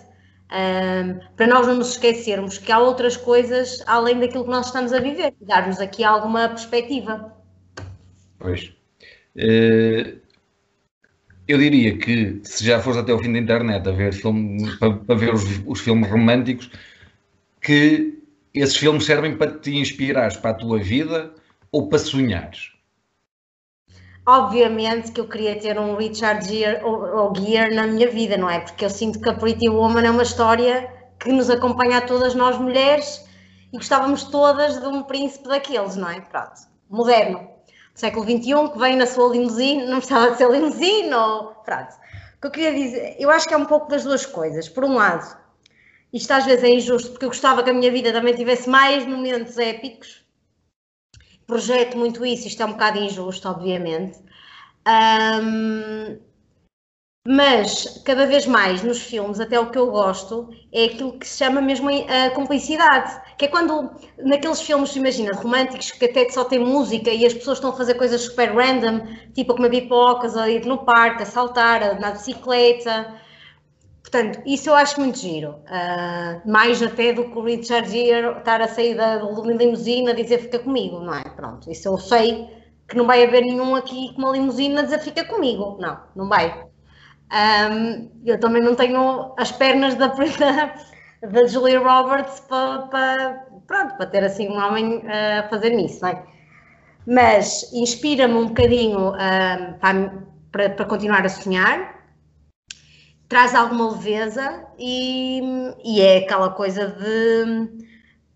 um, 0.52 1.20
para 1.36 1.46
nós 1.48 1.68
não 1.68 1.76
nos 1.76 1.92
esquecermos 1.92 2.58
que 2.58 2.72
há 2.72 2.80
outras 2.80 3.16
coisas 3.16 3.84
além 3.86 4.20
daquilo 4.20 4.46
que 4.46 4.50
nós 4.50 4.68
estamos 4.68 4.92
a 4.94 5.00
viver, 5.00 5.34
dar-nos 5.42 5.80
aqui 5.80 6.04
alguma 6.04 6.50
perspectiva. 6.50 7.36
Pois. 8.40 8.74
Uh, 9.36 10.20
eu 11.48 11.58
diria 11.58 11.98
que 11.98 12.40
se 12.44 12.66
já 12.66 12.80
fores 12.80 13.00
até 13.00 13.14
o 13.14 13.20
fim 13.20 13.32
da 13.32 13.40
internet 13.40 13.88
a 13.88 13.92
ver 13.92 14.14
filme, 14.14 14.66
para, 14.78 14.94
para 14.94 15.16
ver 15.16 15.34
os, 15.34 15.44
os, 15.66 15.82
filmes 15.82 16.10
românticos, 16.10 16.70
que 17.62 18.20
esses 18.54 18.76
filmes 18.76 19.06
servem 19.06 19.36
para 19.36 19.52
te 19.52 19.76
inspirares 19.76 20.38
para 20.38 20.52
a 20.52 20.56
tua 20.56 20.80
vida 20.80 21.34
ou 21.72 21.90
para 21.90 22.00
sonhares. 22.00 22.72
Obviamente 24.30 25.12
que 25.12 25.20
eu 25.20 25.28
queria 25.28 25.60
ter 25.60 25.80
um 25.80 25.96
Richard 25.96 26.48
Gere 26.48 26.84
ou, 26.84 27.04
ou 27.18 27.36
Gere 27.36 27.74
na 27.74 27.88
minha 27.88 28.08
vida, 28.12 28.38
não 28.38 28.48
é? 28.48 28.60
Porque 28.60 28.86
eu 28.86 28.90
sinto 28.92 29.20
que 29.20 29.28
a 29.28 29.34
Pretty 29.34 29.68
Woman 29.68 30.06
é 30.06 30.12
uma 30.12 30.22
história 30.22 30.88
que 31.20 31.32
nos 31.32 31.50
acompanha 31.50 31.98
a 31.98 32.02
todas 32.02 32.36
nós 32.36 32.56
mulheres 32.60 33.26
e 33.74 33.78
gostávamos 33.78 34.26
todas 34.26 34.80
de 34.80 34.86
um 34.86 35.02
príncipe 35.02 35.48
daqueles, 35.48 35.96
não 35.96 36.08
é? 36.08 36.22
Pronto, 36.22 36.62
moderno, 36.88 37.50
século 37.96 38.24
XXI, 38.24 38.72
que 38.72 38.78
vem 38.78 38.96
na 38.98 39.08
sua 39.08 39.30
limusine, 39.30 39.88
não 39.88 39.98
precisava 39.98 40.30
de 40.30 40.38
ser 40.38 40.52
limusine 40.52 41.12
ou... 41.12 41.56
Pronto. 41.66 41.92
O 42.38 42.42
que 42.42 42.48
eu 42.48 42.52
queria 42.52 42.74
dizer, 42.76 43.16
eu 43.18 43.32
acho 43.32 43.48
que 43.48 43.54
é 43.56 43.58
um 43.58 43.66
pouco 43.66 43.90
das 43.90 44.04
duas 44.04 44.28
coisas. 44.28 44.70
Por 44.70 44.86
um 44.86 44.94
lado, 44.94 45.36
isto 46.14 46.32
às 46.32 46.46
vezes 46.46 46.64
é 46.64 46.70
injusto, 46.70 47.10
porque 47.10 47.26
eu 47.26 47.30
gostava 47.30 47.64
que 47.64 47.72
a 47.72 47.74
minha 47.74 47.92
vida 47.92 48.14
também 48.14 48.36
tivesse 48.36 48.70
mais 48.70 49.08
momentos 49.08 49.58
épicos, 49.58 50.24
projeto 51.50 51.98
muito 51.98 52.26
isso, 52.26 52.48
isto 52.48 52.62
é 52.64 52.66
um 52.66 52.74
bocado 52.74 53.00
injusto, 53.00 53.50
obviamente. 53.50 54.20
Um, 54.88 56.20
mas 57.28 58.02
cada 58.06 58.26
vez 58.26 58.46
mais 58.46 58.82
nos 58.82 59.02
filmes, 59.02 59.40
até 59.40 59.60
o 59.60 59.70
que 59.70 59.78
eu 59.78 59.92
gosto, 59.92 60.50
é 60.72 60.86
aquilo 60.86 61.18
que 61.20 61.28
se 61.28 61.38
chama 61.38 61.62
mesmo 61.62 61.90
a 61.90 62.30
cumplicidade. 62.32 63.22
Que 63.38 63.46
é 63.46 63.48
quando, 63.48 63.92
naqueles 64.18 64.62
filmes, 64.62 64.96
imagina, 64.96 65.34
românticos, 65.34 65.92
que 65.92 66.06
até 66.06 66.30
só 66.30 66.44
tem 66.46 66.60
música 66.60 67.10
e 67.12 67.26
as 67.26 67.34
pessoas 67.34 67.58
estão 67.58 67.72
a 67.72 67.76
fazer 67.76 67.96
coisas 67.96 68.22
super 68.22 68.56
random, 68.56 69.02
tipo 69.34 69.52
a 69.54 69.56
comer 69.56 69.70
pipocas, 69.70 70.38
a 70.38 70.50
ir 70.50 70.66
no 70.66 70.80
parque, 70.86 71.24
a 71.24 71.26
saltar, 71.26 71.84
a 71.84 71.92
andar 71.94 72.12
de 72.12 72.20
bicicleta. 72.20 73.14
Portanto, 74.02 74.42
isso 74.46 74.70
eu 74.70 74.76
acho 74.76 75.00
muito 75.00 75.20
giro. 75.20 75.52
Uh, 75.52 76.50
mais 76.50 76.82
até 76.82 77.14
do 77.14 77.26
que 77.26 77.38
o 77.38 77.44
Richard 77.44 77.90
Gere 77.90 78.38
estar 78.40 78.62
a 78.62 78.68
sair 78.68 78.96
da, 78.96 79.18
limusina 79.18 80.12
a 80.12 80.14
dizer 80.14 80.40
fica 80.40 80.60
comigo, 80.60 81.00
não 81.00 81.14
é? 81.14 81.24
Pronto, 81.24 81.70
isso 81.70 81.88
eu 81.88 81.98
sei 81.98 82.48
que 82.88 82.98
não 82.98 83.06
vai 83.06 83.24
haver 83.24 83.42
nenhum 83.42 83.76
aqui 83.76 84.14
com 84.14 84.24
uma 84.24 84.32
limusina 84.32 84.82
a 84.82 84.84
dizer 84.84 85.00
fica 85.00 85.24
comigo. 85.26 85.78
Não, 85.80 86.00
não 86.16 86.28
vai. 86.28 86.70
Um, 87.32 88.10
eu 88.26 88.40
também 88.40 88.62
não 88.62 88.74
tenho 88.74 89.34
as 89.38 89.52
pernas 89.52 89.94
da, 89.96 90.08
da, 90.08 90.74
da 91.28 91.48
Julia 91.48 91.80
Roberts 91.80 92.40
para, 92.40 92.80
para, 92.88 93.46
pronto, 93.68 93.96
para 93.96 94.06
ter 94.08 94.24
assim 94.24 94.50
um 94.50 94.58
homem 94.58 95.04
a 95.08 95.48
fazer 95.50 95.70
nisso, 95.70 96.02
não 96.02 96.10
é? 96.10 96.24
Mas 97.06 97.72
inspira-me 97.74 98.34
um 98.34 98.48
bocadinho 98.48 99.10
uh, 99.10 99.80
para, 99.80 100.14
para, 100.52 100.70
para, 100.72 100.86
continuar 100.86 101.26
a 101.26 101.30
sonhar, 101.30 101.99
traz 103.30 103.54
alguma 103.54 103.92
leveza 103.92 104.66
e, 104.78 105.40
e 105.86 106.02
é 106.02 106.18
aquela 106.18 106.50
coisa 106.50 106.88
de 106.88 107.86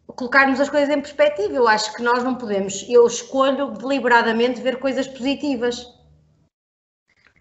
colocarmos 0.08 0.62
as 0.62 0.70
coisas 0.70 0.96
em 0.96 1.02
perspectiva. 1.02 1.54
Eu 1.54 1.68
acho 1.68 1.94
que 1.96 2.04
nós 2.04 2.24
não 2.24 2.36
podemos, 2.36 2.86
eu 2.88 3.06
escolho 3.08 3.72
deliberadamente 3.72 4.62
ver 4.62 4.78
coisas 4.78 5.08
positivas. 5.08 5.84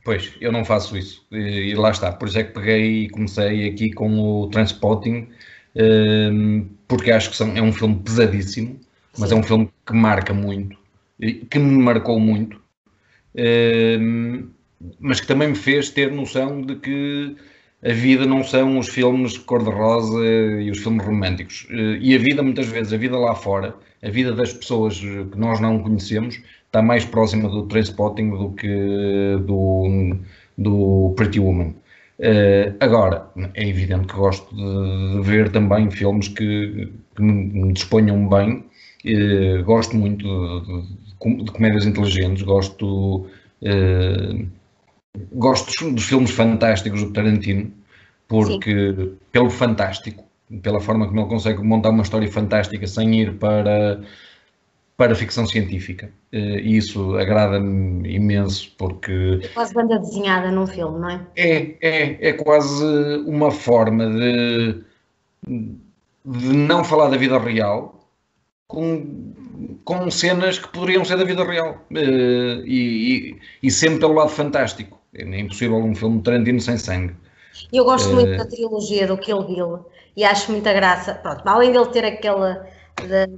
Pois, 0.03 0.33
eu 0.41 0.51
não 0.51 0.65
faço 0.65 0.97
isso. 0.97 1.25
E, 1.31 1.75
lá 1.75 1.91
está. 1.91 2.11
Por 2.11 2.27
isso 2.27 2.39
é 2.39 2.45
que 2.45 2.55
peguei 2.55 3.05
e 3.05 3.11
comecei 3.11 3.69
aqui 3.69 3.93
com 3.93 4.19
o 4.19 4.49
Transpotting, 4.49 5.29
ehm, 5.77 6.65
porque 6.89 7.13
acho 7.13 7.31
que 7.31 7.37
são, 7.37 7.55
é 7.55 7.63
um 7.63 7.73
filme 7.73 7.97
pesadíssimo, 7.97 8.81
mas 9.17 9.29
Sim. 9.29 9.37
é 9.37 9.39
um 9.39 9.43
filme 9.43 9.71
que 9.87 9.93
marca 9.93 10.33
muito, 10.35 10.77
que 11.21 11.59
me 11.59 11.83
marcou 11.83 12.19
muito, 12.19 12.61
ehm, 13.37 14.49
mas 15.01 15.21
que 15.21 15.27
também 15.27 15.49
me 15.49 15.55
fez 15.55 15.91
ter 15.91 16.11
noção 16.11 16.63
de 16.63 16.77
que 16.77 17.37
a 17.85 17.93
vida 17.93 18.25
não 18.27 18.45
são 18.45 18.79
os 18.79 18.89
filmes 18.89 19.37
cor-de-rosa 19.39 20.25
e 20.25 20.71
os 20.71 20.79
filmes 20.79 21.05
românticos. 21.05 21.67
Eh, 21.71 21.99
e 22.01 22.15
a 22.15 22.19
vida, 22.19 22.43
muitas 22.43 22.69
vezes, 22.69 22.93
a 22.93 22.97
vida 22.97 23.19
lá 23.19 23.35
fora, 23.35 23.75
a 24.03 24.09
vida 24.09 24.33
das 24.33 24.53
pessoas 24.53 24.99
que 25.01 25.37
nós 25.39 25.61
não 25.61 25.81
conhecemos, 25.81 26.41
está 26.67 26.81
mais 26.81 27.05
próxima 27.05 27.49
do 27.49 27.67
Trainspotting 27.67 28.31
do 28.31 28.51
que 28.53 29.37
do, 29.47 30.17
do 30.57 31.13
Pretty 31.17 31.41
Woman. 31.41 31.75
Uh, 32.19 32.73
agora, 32.79 33.27
é 33.55 33.69
evidente 33.69 34.07
que 34.07 34.15
gosto 34.15 34.55
de, 34.55 35.17
de 35.17 35.23
ver 35.23 35.51
também 35.51 35.91
filmes 35.91 36.29
que, 36.29 36.89
que 37.17 37.23
me 37.23 37.73
disponham 37.73 38.29
bem. 38.29 38.65
Uh, 39.05 39.65
gosto 39.65 39.97
muito 39.97 40.25
de, 40.25 41.37
de, 41.37 41.45
de, 41.45 41.51
comédias 41.51 41.85
inteligentes, 41.85 42.43
gosto, 42.43 43.27
uh, 43.63 44.47
gosto 45.33 45.67
dos, 45.67 45.95
dos, 45.95 46.05
filmes 46.05 46.31
fantásticos 46.31 47.03
do 47.03 47.13
Tarantino, 47.13 47.73
porque 48.29 48.95
Sim. 48.95 49.19
pelo 49.31 49.51
fantástico, 49.51 50.25
pela 50.63 50.81
forma 50.81 51.07
como 51.07 51.21
ele 51.21 51.29
consegue 51.29 51.63
montar 51.63 51.91
uma 51.91 52.03
história 52.03 52.31
fantástica 52.31 52.87
sem 52.87 53.21
ir 53.21 53.35
para 53.39 54.01
para 54.97 55.15
ficção 55.17 55.47
científica. 55.47 56.13
Eh, 56.31 56.61
e 56.61 56.77
isso 56.77 57.17
agrada-me 57.17 58.09
imenso 58.15 58.73
porque. 58.79 59.41
É 59.43 59.49
quase 59.49 59.75
banda 59.75 59.99
desenhada 59.99 60.51
num 60.51 60.67
filme, 60.67 61.01
não 61.01 61.11
é? 61.11 61.27
É, 61.35 61.77
é, 61.81 62.29
é 62.29 62.33
quase 62.35 62.85
uma 63.27 63.51
forma 63.51 64.09
de, 64.09 64.85
de 66.25 66.57
não 66.57 66.85
falar 66.85 67.09
da 67.09 67.17
vida 67.17 67.39
real 67.39 68.01
com, 68.69 69.35
com 69.85 70.11
cenas 70.11 70.59
que 70.59 70.69
poderiam 70.69 71.05
ser 71.05 71.17
da 71.17 71.25
vida 71.25 71.45
real 71.45 71.85
eh, 71.95 72.63
e, 72.65 72.79
e, 73.33 73.39
e 73.63 73.71
sempre 73.71 73.99
pelo 73.99 74.15
lado 74.15 74.31
fantástico. 74.31 75.02
É 75.15 75.23
impossível 75.23 75.77
um 75.77 75.95
filme 75.95 76.19
de 76.19 76.25
Tarantino 76.25 76.61
sem 76.61 76.79
sangue. 76.79 77.15
Eu 77.71 77.85
gosto 77.85 78.11
uh, 78.11 78.15
muito 78.15 78.37
da 78.37 78.47
trilogia 78.47 79.07
do 79.07 79.19
Kill 79.19 79.43
Bill 79.43 79.87
e 80.17 80.25
acho 80.25 80.51
muita 80.51 80.73
graça. 80.73 81.15
Pronto, 81.15 81.47
além 81.47 81.71
dele 81.71 81.87
ter 81.87 82.05
aquela. 82.05 82.67
De, 82.97 83.29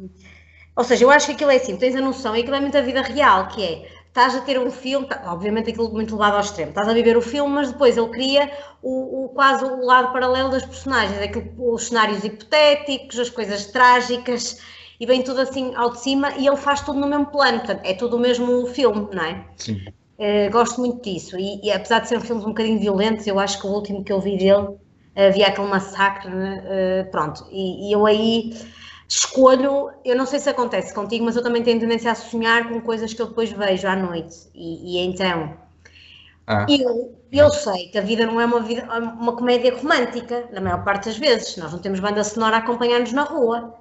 ou 0.76 0.84
seja, 0.84 1.04
eu 1.04 1.10
acho 1.10 1.26
que 1.26 1.32
aquilo 1.32 1.50
é 1.50 1.56
assim, 1.56 1.76
tens 1.76 1.96
a 1.96 2.00
noção, 2.00 2.36
e 2.36 2.40
aquilo 2.40 2.56
é 2.56 2.60
muito 2.60 2.76
a 2.76 2.80
vida 2.80 3.02
real, 3.02 3.48
que 3.48 3.62
é, 3.62 3.88
estás 4.08 4.34
a 4.34 4.40
ter 4.40 4.58
um 4.58 4.70
filme, 4.70 5.06
tá, 5.06 5.22
obviamente 5.26 5.70
aquilo 5.70 5.90
muito 5.92 6.14
levado 6.14 6.34
ao 6.34 6.40
extremo, 6.40 6.70
estás 6.70 6.88
a 6.88 6.92
viver 6.92 7.16
o 7.16 7.22
filme, 7.22 7.54
mas 7.54 7.70
depois 7.70 7.96
ele 7.96 8.08
cria 8.08 8.50
o, 8.82 9.24
o 9.24 9.28
quase 9.28 9.64
o 9.64 9.84
lado 9.84 10.12
paralelo 10.12 10.50
das 10.50 10.64
personagens, 10.64 11.20
aquilo, 11.20 11.52
os 11.56 11.86
cenários 11.86 12.24
hipotéticos, 12.24 13.20
as 13.20 13.30
coisas 13.30 13.66
trágicas, 13.66 14.60
e 14.98 15.06
vem 15.06 15.22
tudo 15.22 15.40
assim 15.40 15.72
ao 15.76 15.92
de 15.92 16.00
cima, 16.00 16.32
e 16.38 16.46
ele 16.46 16.56
faz 16.56 16.80
tudo 16.80 16.98
no 16.98 17.06
mesmo 17.06 17.26
plano, 17.26 17.58
portanto, 17.58 17.82
é 17.84 17.94
tudo 17.94 18.16
o 18.16 18.20
mesmo 18.20 18.66
filme, 18.66 19.08
não 19.12 19.24
é? 19.24 19.44
Sim. 19.56 19.80
Uh, 20.18 20.50
gosto 20.52 20.80
muito 20.80 21.02
disso, 21.02 21.36
e, 21.36 21.60
e, 21.64 21.72
apesar 21.72 21.98
de 21.98 22.08
ser 22.08 22.18
um 22.18 22.20
filme 22.20 22.42
um 22.42 22.48
bocadinho 22.48 22.78
violento, 22.78 23.26
eu 23.26 23.38
acho 23.38 23.60
que 23.60 23.66
o 23.66 23.70
último 23.70 24.04
que 24.04 24.12
eu 24.12 24.20
vi 24.20 24.38
dele, 24.38 24.68
havia 25.16 25.48
aquele 25.48 25.66
massacre, 25.66 26.30
uh, 26.30 27.10
pronto, 27.10 27.44
e, 27.50 27.88
e 27.88 27.92
eu 27.92 28.06
aí 28.06 28.52
escolho, 29.08 29.90
eu 30.04 30.16
não 30.16 30.26
sei 30.26 30.38
se 30.38 30.48
acontece 30.48 30.94
contigo, 30.94 31.24
mas 31.24 31.36
eu 31.36 31.42
também 31.42 31.62
tenho 31.62 31.80
tendência 31.80 32.10
a 32.10 32.14
sonhar 32.14 32.68
com 32.68 32.80
coisas 32.80 33.12
que 33.12 33.20
eu 33.20 33.26
depois 33.26 33.50
vejo 33.50 33.86
à 33.86 33.96
noite. 33.96 34.48
E, 34.54 34.96
e 34.96 35.06
então, 35.06 35.56
ah. 36.46 36.66
eu, 36.68 37.14
eu 37.30 37.50
sei 37.50 37.88
que 37.88 37.98
a 37.98 38.00
vida 38.00 38.26
não 38.26 38.40
é 38.40 38.46
uma, 38.46 38.60
vida, 38.60 38.86
uma 39.18 39.36
comédia 39.36 39.74
romântica, 39.74 40.48
na 40.52 40.60
maior 40.60 40.84
parte 40.84 41.06
das 41.06 41.18
vezes. 41.18 41.56
Nós 41.56 41.72
não 41.72 41.78
temos 41.78 42.00
banda 42.00 42.24
sonora 42.24 42.56
a 42.56 42.58
acompanhar-nos 42.60 43.12
na 43.12 43.24
rua. 43.24 43.74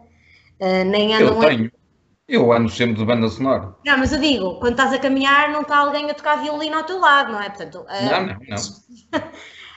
Uh, 0.60 0.86
nem 0.86 1.16
andam 1.16 1.42
eu 1.42 1.50
tenho. 1.50 1.66
A... 1.68 1.83
Eu 2.28 2.54
ando 2.54 2.70
sempre 2.70 2.96
de 2.96 3.06
banda 3.06 3.28
sonora. 3.28 3.76
Não, 3.86 3.98
mas 3.98 4.14
eu 4.14 4.20
digo, 4.20 4.60
quando 4.60 4.74
estás 4.74 4.94
a 4.94 5.00
caminhar, 5.00 5.52
não 5.52 5.62
está 5.62 5.78
alguém 5.78 6.10
a 6.10 6.14
tocar 6.14 6.42
violino 6.42 6.78
ao 6.78 6.84
teu 6.84 7.00
lado, 7.00 7.34
não 7.34 7.42
é? 7.42 7.50
Portanto, 7.50 7.80
uh... 7.82 8.12
Não, 8.12 8.26
não, 8.28 8.38
não. 8.48 9.24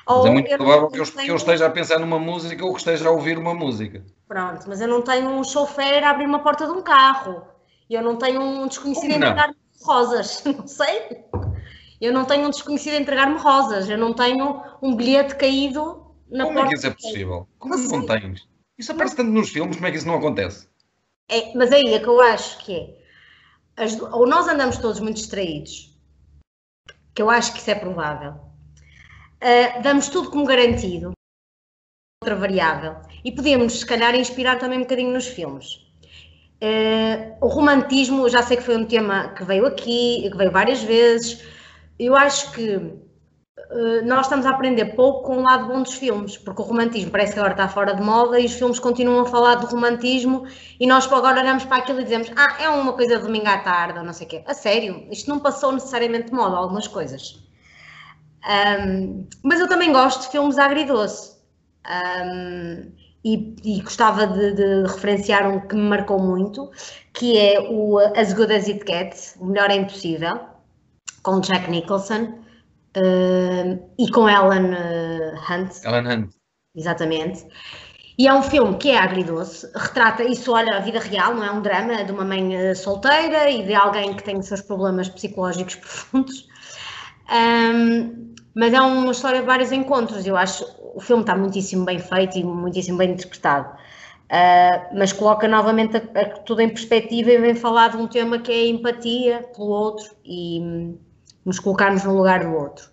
Mas 0.09 0.25
é 0.25 0.31
muito 0.31 0.57
provável 0.57 0.89
que 0.89 1.01
eu, 1.01 1.05
tenho... 1.05 1.25
que 1.25 1.31
eu, 1.33 1.37
esteja 1.37 1.67
a 1.67 1.71
pensar 1.71 1.99
numa 1.99 2.19
música 2.19 2.65
ou 2.65 2.73
que 2.73 2.79
esteja 2.79 3.09
a 3.09 3.11
ouvir 3.11 3.37
uma 3.39 3.53
música. 3.53 4.05
Pronto, 4.29 4.69
mas 4.69 4.81
eu 4.81 4.87
não 4.87 5.03
tenho 5.03 5.29
um 5.29 5.43
chofer 5.43 6.05
a 6.05 6.11
abrir 6.11 6.27
uma 6.27 6.39
porta 6.45 6.65
de 6.65 6.71
um 6.71 6.81
carro. 6.81 7.43
Eu 7.91 8.03
não 8.03 8.17
tenho 8.17 8.41
um 8.41 8.69
desconhecido 8.69 9.13
a 9.13 9.17
entregar-me 9.17 9.57
rosas. 9.83 10.43
Não 10.47 10.67
sei. 10.67 11.25
Eu 12.01 12.13
não 12.13 12.25
tenho 12.25 12.47
um 12.47 12.51
desconhecido 12.51 12.95
a 12.95 13.01
entregar-me 13.01 13.39
rosas. 13.39 13.89
Eu 13.89 13.99
não 13.99 14.13
tenho 14.13 14.63
um 14.83 14.95
bilhete 14.95 15.35
caído 15.35 16.07
na 16.31 16.45
como 16.45 16.57
porta. 16.57 16.61
Como 16.61 16.61
é 16.61 16.69
que 16.69 16.75
isso 16.75 16.87
é 16.87 16.91
possível? 16.91 17.49
Como 17.59 17.75
é 17.75 17.79
que 17.79 17.89
não 17.89 18.07
tens? 18.07 18.49
Isso 18.79 18.93
aparece 18.93 19.17
tanto 19.17 19.31
nos 19.31 19.51
filmes, 19.51 19.77
como 19.77 19.87
é 19.87 19.91
que 19.91 19.97
isso 19.97 20.07
não 20.07 20.17
acontece? 20.17 20.69
É, 21.29 21.55
mas 21.55 21.73
aí 21.73 21.95
é 21.95 21.99
que 21.99 22.07
eu 22.07 22.21
acho 22.21 22.59
que 22.65 22.75
é. 22.75 23.83
As, 23.83 24.01
ou 24.01 24.27
nós 24.27 24.49
andamos 24.49 24.79
todos 24.79 25.01
muito 25.01 25.17
distraídos, 25.17 25.95
que 27.15 27.21
eu 27.21 27.29
acho 27.29 27.53
que 27.53 27.59
isso 27.59 27.71
é 27.71 27.75
provável 27.75 28.47
uh, 29.37 29.83
damos 29.83 30.09
tudo 30.09 30.31
como 30.31 30.45
garantido, 30.45 31.13
outra 32.23 32.37
variável, 32.37 32.97
e 33.25 33.33
podemos, 33.33 33.81
se 33.81 33.87
calhar, 33.87 34.15
inspirar 34.15 34.59
também 34.59 34.79
um 34.79 34.83
bocadinho 34.83 35.13
nos 35.13 35.27
filmes. 35.27 35.85
Uh, 36.63 37.37
o 37.41 37.49
romantismo, 37.49 38.29
já 38.29 38.43
sei 38.43 38.57
que 38.57 38.63
foi 38.63 38.77
um 38.77 38.87
tema 38.87 39.29
que 39.35 39.45
veio 39.45 39.67
aqui, 39.67 40.29
que 40.31 40.37
veio 40.37 40.51
várias 40.51 40.83
vezes. 40.83 41.45
Eu 41.99 42.17
acho 42.17 42.53
que 42.53 42.81
nós 44.05 44.27
estamos 44.27 44.45
a 44.45 44.51
aprender 44.51 44.85
pouco 44.95 45.23
com 45.23 45.39
o 45.39 45.43
lado 45.43 45.67
bom 45.67 45.83
dos 45.83 45.95
filmes, 45.95 46.37
porque 46.37 46.61
o 46.61 46.65
romantismo 46.65 47.11
parece 47.11 47.33
que 47.33 47.39
agora 47.39 47.55
está 47.55 47.69
fora 47.69 47.95
de 47.95 48.03
moda 48.03 48.39
e 48.39 48.45
os 48.45 48.53
filmes 48.53 48.79
continuam 48.79 49.21
a 49.21 49.27
falar 49.27 49.57
de 49.57 49.67
romantismo 49.67 50.47
e 50.79 50.87
nós 50.87 51.11
agora 51.11 51.41
olhamos 51.41 51.65
para 51.65 51.79
aquilo 51.79 52.01
e 52.01 52.05
dizemos 52.05 52.31
ah, 52.37 52.63
é 52.63 52.69
uma 52.69 52.93
coisa 52.93 53.17
de 53.17 53.23
domingo 53.23 53.49
à 53.49 53.59
tarde 53.59 53.99
ou 53.99 54.05
não 54.05 54.13
sei 54.13 54.27
o 54.27 54.31
quê. 54.31 54.45
A 54.47 54.53
sério, 54.53 55.07
isto 55.11 55.31
não 55.31 55.41
passou 55.41 55.73
necessariamente 55.73 56.27
de 56.27 56.35
moda, 56.35 56.57
algumas 56.57 56.87
coisas. 56.87 57.43
Um, 58.47 59.27
mas 59.43 59.59
eu 59.59 59.69
também 59.69 59.93
gosto 59.93 60.23
de 60.23 60.29
filmes 60.29 60.59
agridoce. 60.59 61.37
Um, 61.89 62.93
e, 63.25 63.57
e, 63.65 63.81
gostava 63.81 64.25
de, 64.25 64.55
de, 64.55 64.83
referenciar 64.83 65.49
um 65.51 65.59
que 65.67 65.75
me 65.75 65.83
marcou 65.83 66.21
muito, 66.21 66.71
que 67.13 67.37
é 67.37 67.59
o 67.61 67.99
As 67.99 68.33
Good 68.33 68.53
As 68.53 68.69
It 68.69 68.85
Gets, 68.87 69.37
O 69.41 69.47
Melhor 69.47 69.69
é 69.69 69.75
Impossível, 69.75 70.39
com 71.25 71.41
Jack 71.41 71.69
Nicholson 71.69 72.46
uh, 72.97 73.93
e 73.99 74.11
com 74.11 74.29
Ellen 74.29 74.73
uh, 74.73 75.53
Hunt. 75.53 75.85
Ellen 75.85 76.07
Hunt. 76.07 76.31
Exatamente. 76.75 77.47
E 78.19 78.27
é 78.27 78.33
um 78.33 78.43
filme 78.43 78.77
que 78.79 78.91
é 78.91 78.99
agridoce, 78.99 79.71
retrata 79.75 80.25
isso, 80.25 80.51
olha, 80.53 80.77
a 80.77 80.81
vida 80.81 80.99
real, 80.99 81.35
não 81.35 81.45
é 81.45 81.51
um 81.51 81.61
drama 81.61 82.03
de 82.03 82.13
uma 82.13 82.25
mãe 82.25 82.71
uh, 82.71 82.75
solteira 82.75 83.51
e 83.51 83.65
de 83.65 83.75
alguém 83.75 84.15
que 84.15 84.23
tem 84.23 84.39
os 84.39 84.47
seus 84.47 84.63
problemas 84.63 85.09
psicológicos 85.09 85.75
profundos. 85.77 86.49
Um, 87.31 88.35
mas 88.55 88.73
é 88.73 88.81
uma 88.81 89.13
história 89.13 89.41
de 89.41 89.47
vários 89.47 89.71
encontros. 89.71 90.27
Eu 90.27 90.37
acho 90.37 90.65
o 90.97 91.01
filme 91.01 91.23
está 91.23 91.37
muitíssimo 91.37 91.85
bem 91.85 91.99
feito 91.99 92.39
e 92.39 92.43
muitíssimo 92.43 92.97
bem 92.97 93.11
interpretado. 93.11 93.69
Uh, 94.27 94.97
mas 94.99 95.13
coloca 95.13 95.47
novamente 95.47 95.97
a, 95.99 96.21
a, 96.21 96.25
tudo 96.41 96.63
em 96.63 96.69
perspectiva 96.69 97.31
e 97.31 97.39
vem 97.39 97.55
falar 97.55 97.91
de 97.91 97.99
um 97.99 98.09
tema 98.09 98.39
que 98.39 98.51
é 98.51 98.55
a 98.55 98.67
empatia 98.69 99.49
pelo 99.55 99.69
outro 99.69 100.17
e 100.25 100.97
nos 101.47 101.59
colocarmos 101.59 102.05
no 102.05 102.15
lugar 102.15 102.45
do 102.45 102.53
outro. 102.55 102.91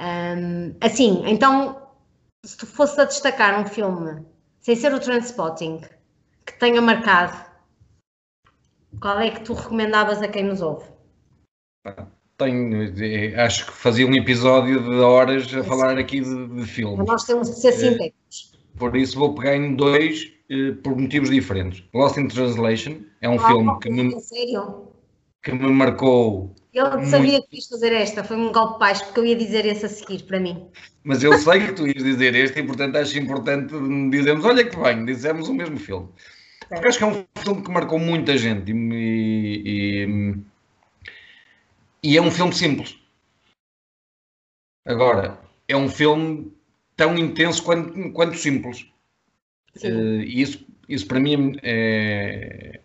Um, 0.00 0.74
assim, 0.80 1.22
então, 1.26 1.88
se 2.46 2.56
tu 2.56 2.66
fosse 2.66 2.98
a 3.00 3.04
destacar 3.04 3.60
um 3.60 3.66
filme, 3.66 4.24
sem 4.60 4.74
ser 4.74 4.94
o 4.94 5.00
Transpotting, 5.00 5.82
que 6.46 6.58
tenha 6.58 6.80
marcado, 6.80 7.36
qual 9.00 9.18
é 9.18 9.30
que 9.30 9.40
tu 9.40 9.52
recomendavas 9.52 10.22
a 10.22 10.28
quem 10.28 10.44
nos 10.44 10.62
ouve? 10.62 10.86
tenho, 12.38 12.92
eh, 13.02 13.34
acho 13.40 13.66
que 13.66 13.72
fazia 13.72 14.06
um 14.06 14.14
episódio 14.14 14.82
de 14.82 14.96
horas 14.96 15.52
a 15.54 15.62
falar 15.62 15.98
aqui 15.98 16.20
de, 16.20 16.48
de 16.48 16.64
filmes. 16.64 17.06
Nós 17.06 17.24
temos 17.24 17.50
de 17.50 17.56
ser 17.56 17.72
sintéticos. 17.72 18.52
Por 18.76 18.96
isso 18.96 19.18
vou 19.18 19.34
pegar 19.34 19.56
em 19.56 19.76
dois 19.76 20.32
eh, 20.50 20.72
por 20.82 20.96
motivos 20.96 21.30
diferentes. 21.30 21.84
Lost 21.94 22.16
in 22.16 22.28
Translation 22.28 23.02
é 23.20 23.28
um 23.28 23.38
ah, 23.38 23.46
filme 23.46 23.78
que 23.80 23.90
me, 23.90 24.14
que 25.42 25.52
me 25.52 25.68
marcou 25.68 26.54
Eu 26.72 26.86
sabia 27.04 27.32
muito... 27.32 27.48
que 27.48 27.56
quis 27.56 27.68
fazer 27.68 27.92
esta, 27.92 28.24
foi 28.24 28.36
um 28.36 28.50
golpe 28.50 28.78
baixo, 28.78 29.04
porque 29.04 29.20
eu 29.20 29.26
ia 29.26 29.36
dizer 29.36 29.66
esse 29.66 29.84
a 29.84 29.88
seguir 29.88 30.22
para 30.22 30.40
mim. 30.40 30.68
Mas 31.04 31.22
eu 31.22 31.36
sei 31.38 31.66
que 31.66 31.72
tu 31.74 31.86
ias 31.86 32.02
dizer 32.02 32.34
este 32.34 32.60
e, 32.60 32.62
portanto, 32.62 32.96
acho 32.96 33.18
importante 33.18 33.74
dizermos: 34.10 34.44
olha 34.44 34.64
que 34.64 34.76
bem, 34.76 35.04
dissemos 35.04 35.48
o 35.48 35.54
mesmo 35.54 35.78
filme. 35.78 36.08
Porque 36.68 36.88
acho 36.88 36.98
que 36.98 37.04
é 37.04 37.06
um 37.06 37.24
filme 37.36 37.62
que 37.62 37.70
marcou 37.70 37.98
muita 37.98 38.38
gente 38.38 38.72
e, 38.72 39.62
e, 39.66 40.36
e 42.02 42.16
é 42.16 42.22
um 42.22 42.30
filme 42.30 42.54
simples. 42.54 42.98
Agora, 44.86 45.38
é 45.68 45.76
um 45.76 45.88
filme 45.88 46.52
tão 46.96 47.18
intenso 47.18 47.62
quanto, 47.62 48.12
quanto 48.12 48.36
simples. 48.36 48.86
Uh, 49.84 50.22
e 50.22 50.40
isso, 50.40 50.66
isso 50.88 51.06
para 51.06 51.20
mim 51.20 51.56
é, 51.62 52.80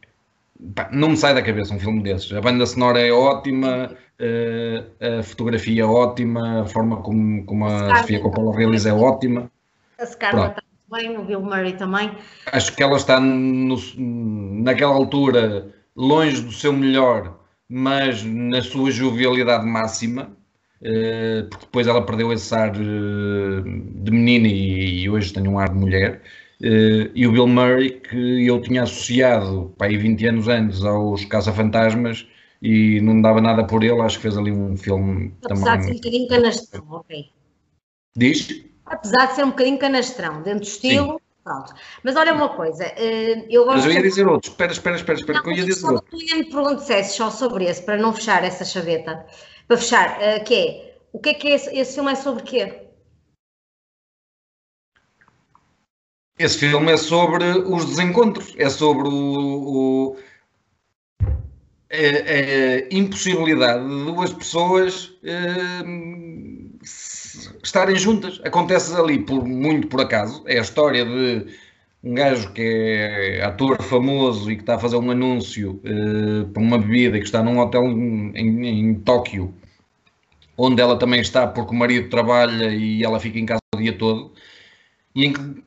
pá, 0.75 0.89
não 0.91 1.09
me 1.09 1.17
sai 1.17 1.33
da 1.33 1.41
cabeça 1.41 1.73
um 1.73 1.79
filme 1.79 2.01
desses. 2.03 2.31
A 2.33 2.41
banda 2.41 2.65
sonora 2.65 2.99
é 2.99 3.11
ótima, 3.11 3.91
uh, 4.19 5.19
a 5.19 5.23
fotografia 5.23 5.83
é 5.83 5.85
ótima, 5.85 6.61
a 6.61 6.65
forma 6.65 6.97
como, 6.97 7.45
como 7.45 7.65
a 7.65 7.97
Sofia 7.97 8.19
Coppola 8.19 8.55
realiza 8.55 8.89
é 8.89 8.93
ótima. 8.93 9.49
A 9.99 10.05
Scarlett 10.05 10.59
está 10.59 10.63
muito 10.69 11.07
bem, 11.07 11.17
o 11.17 11.25
Bill 11.25 11.41
Murray 11.41 11.73
também. 11.73 12.11
Acho 12.51 12.75
que 12.75 12.83
ela 12.83 12.97
está 12.97 13.19
no, 13.19 13.77
naquela 13.97 14.93
altura 14.93 15.73
longe 15.95 16.41
do 16.41 16.51
seu 16.51 16.71
melhor, 16.71 17.39
mas 17.67 18.23
na 18.23 18.61
sua 18.61 18.91
jovialidade 18.91 19.65
máxima. 19.65 20.35
Uh, 20.79 21.49
porque 21.49 21.65
depois 21.65 21.87
ela 21.87 22.05
perdeu 22.05 22.31
esse 22.31 22.53
ar 22.53 22.69
uh, 22.69 23.63
de 23.63 24.11
menina 24.11 24.47
e, 24.47 25.01
e, 25.01 25.09
hoje 25.09 25.33
tem 25.33 25.47
um 25.47 25.57
ar 25.57 25.69
de 25.69 25.75
mulher. 25.75 26.21
Uh, 26.61 27.11
e 27.13 27.27
o 27.27 27.31
Bill 27.31 27.47
Murray, 27.47 27.91
que 28.01 28.47
eu 28.47 28.59
tinha 28.61 28.83
associado 28.83 29.73
para 29.77 29.87
aí 29.87 29.97
20 29.97 30.25
anos 30.25 30.47
antes 30.47 30.83
aos 30.83 31.23
Caça-Fantasmas 31.25 32.27
e 32.61 32.99
não 33.01 33.21
dava 33.21 33.39
nada 33.39 33.65
por 33.65 33.83
ele, 33.83 34.01
acho 34.01 34.17
que 34.17 34.23
fez 34.23 34.37
ali 34.37 34.51
um 34.51 34.75
filme 34.75 35.33
Apesar 35.43 35.47
também. 35.47 35.63
Apesar 35.63 35.77
de 35.77 35.85
ser 35.85 35.91
um 35.91 35.95
bocadinho 35.95 36.27
canastrão, 36.27 36.85
ok. 36.89 37.25
Diz? 38.15 38.63
Apesar 38.87 39.25
de 39.27 39.35
ser 39.35 39.43
um 39.43 39.49
bocadinho 39.49 39.77
canastrão, 39.77 40.41
dentro 40.41 40.61
do 40.61 40.67
estilo, 40.67 41.11
Sim. 41.11 41.17
pronto. 41.43 41.73
Mas 42.03 42.15
olha 42.15 42.33
uma 42.33 42.49
coisa, 42.49 42.85
uh, 42.85 43.45
eu 43.49 43.65
gosto. 43.65 43.77
Mas 43.77 43.85
eu 43.85 43.91
ia 43.91 44.01
dizer 44.01 44.27
outro, 44.27 44.49
espera, 44.49 44.71
espera, 44.71 44.95
espera, 44.95 45.19
espera, 45.19 45.37
não, 45.37 45.43
que 45.43 45.49
eu 45.51 45.57
ia 45.57 45.65
dizer 45.65 45.85
outro. 45.85 46.17
Ia 46.17 46.37
me 46.37 46.49
perguntar 46.49 47.03
só 47.03 47.29
sobre 47.29 47.65
esse, 47.65 47.83
para 47.83 47.97
não 47.97 48.11
fechar 48.13 48.43
essa 48.43 48.65
chaveta, 48.65 49.23
para 49.67 49.77
fechar, 49.77 50.17
uh, 50.17 50.43
que 50.43 50.55
é, 50.55 50.95
o 51.13 51.19
que 51.19 51.29
é 51.29 51.33
que 51.35 51.47
é 51.49 51.53
esse, 51.53 51.77
esse 51.77 51.93
filme 51.93 52.11
é 52.11 52.15
sobre 52.15 52.41
quê? 52.41 52.86
Esse 56.39 56.59
filme 56.59 56.91
é 56.91 56.97
sobre 56.97 57.45
os 57.45 57.85
desencontros, 57.85 58.53
é 58.57 58.69
sobre 58.69 59.07
o, 59.07 59.11
o 59.11 60.17
a, 61.91 61.95
a, 61.95 62.95
impossibilidade 62.95 63.83
de 63.83 64.05
duas 64.05 64.31
pessoas 64.33 65.17
uh, 65.23 66.79
estarem 67.63 67.95
juntas. 67.95 68.39
Acontece 68.43 68.93
ali 68.95 69.17
por 69.17 69.43
muito 69.47 69.87
por 69.87 69.99
acaso. 70.01 70.43
É 70.45 70.59
a 70.59 70.61
história 70.61 71.03
de 71.03 71.47
um 72.03 72.13
gajo 72.13 72.53
que 72.53 72.61
é 72.61 73.43
ator 73.43 73.81
famoso 73.81 74.51
e 74.51 74.57
que 74.57 74.61
está 74.61 74.75
a 74.75 74.79
fazer 74.79 74.97
um 74.97 75.09
anúncio 75.09 75.81
uh, 75.83 76.47
para 76.49 76.61
uma 76.61 76.77
bebida 76.77 77.17
que 77.17 77.25
está 77.25 77.41
num 77.41 77.57
hotel 77.57 77.83
em, 77.83 78.67
em 78.67 78.93
Tóquio, 78.93 79.51
onde 80.55 80.79
ela 80.83 80.99
também 80.99 81.19
está 81.19 81.47
porque 81.47 81.73
o 81.73 81.77
marido 81.77 82.09
trabalha 82.09 82.67
e 82.67 83.03
ela 83.03 83.19
fica 83.19 83.39
em 83.39 83.45
casa 83.47 83.59
o 83.73 83.79
dia 83.79 83.93
todo, 83.93 84.33
e 85.15 85.25
em 85.25 85.33
que 85.33 85.66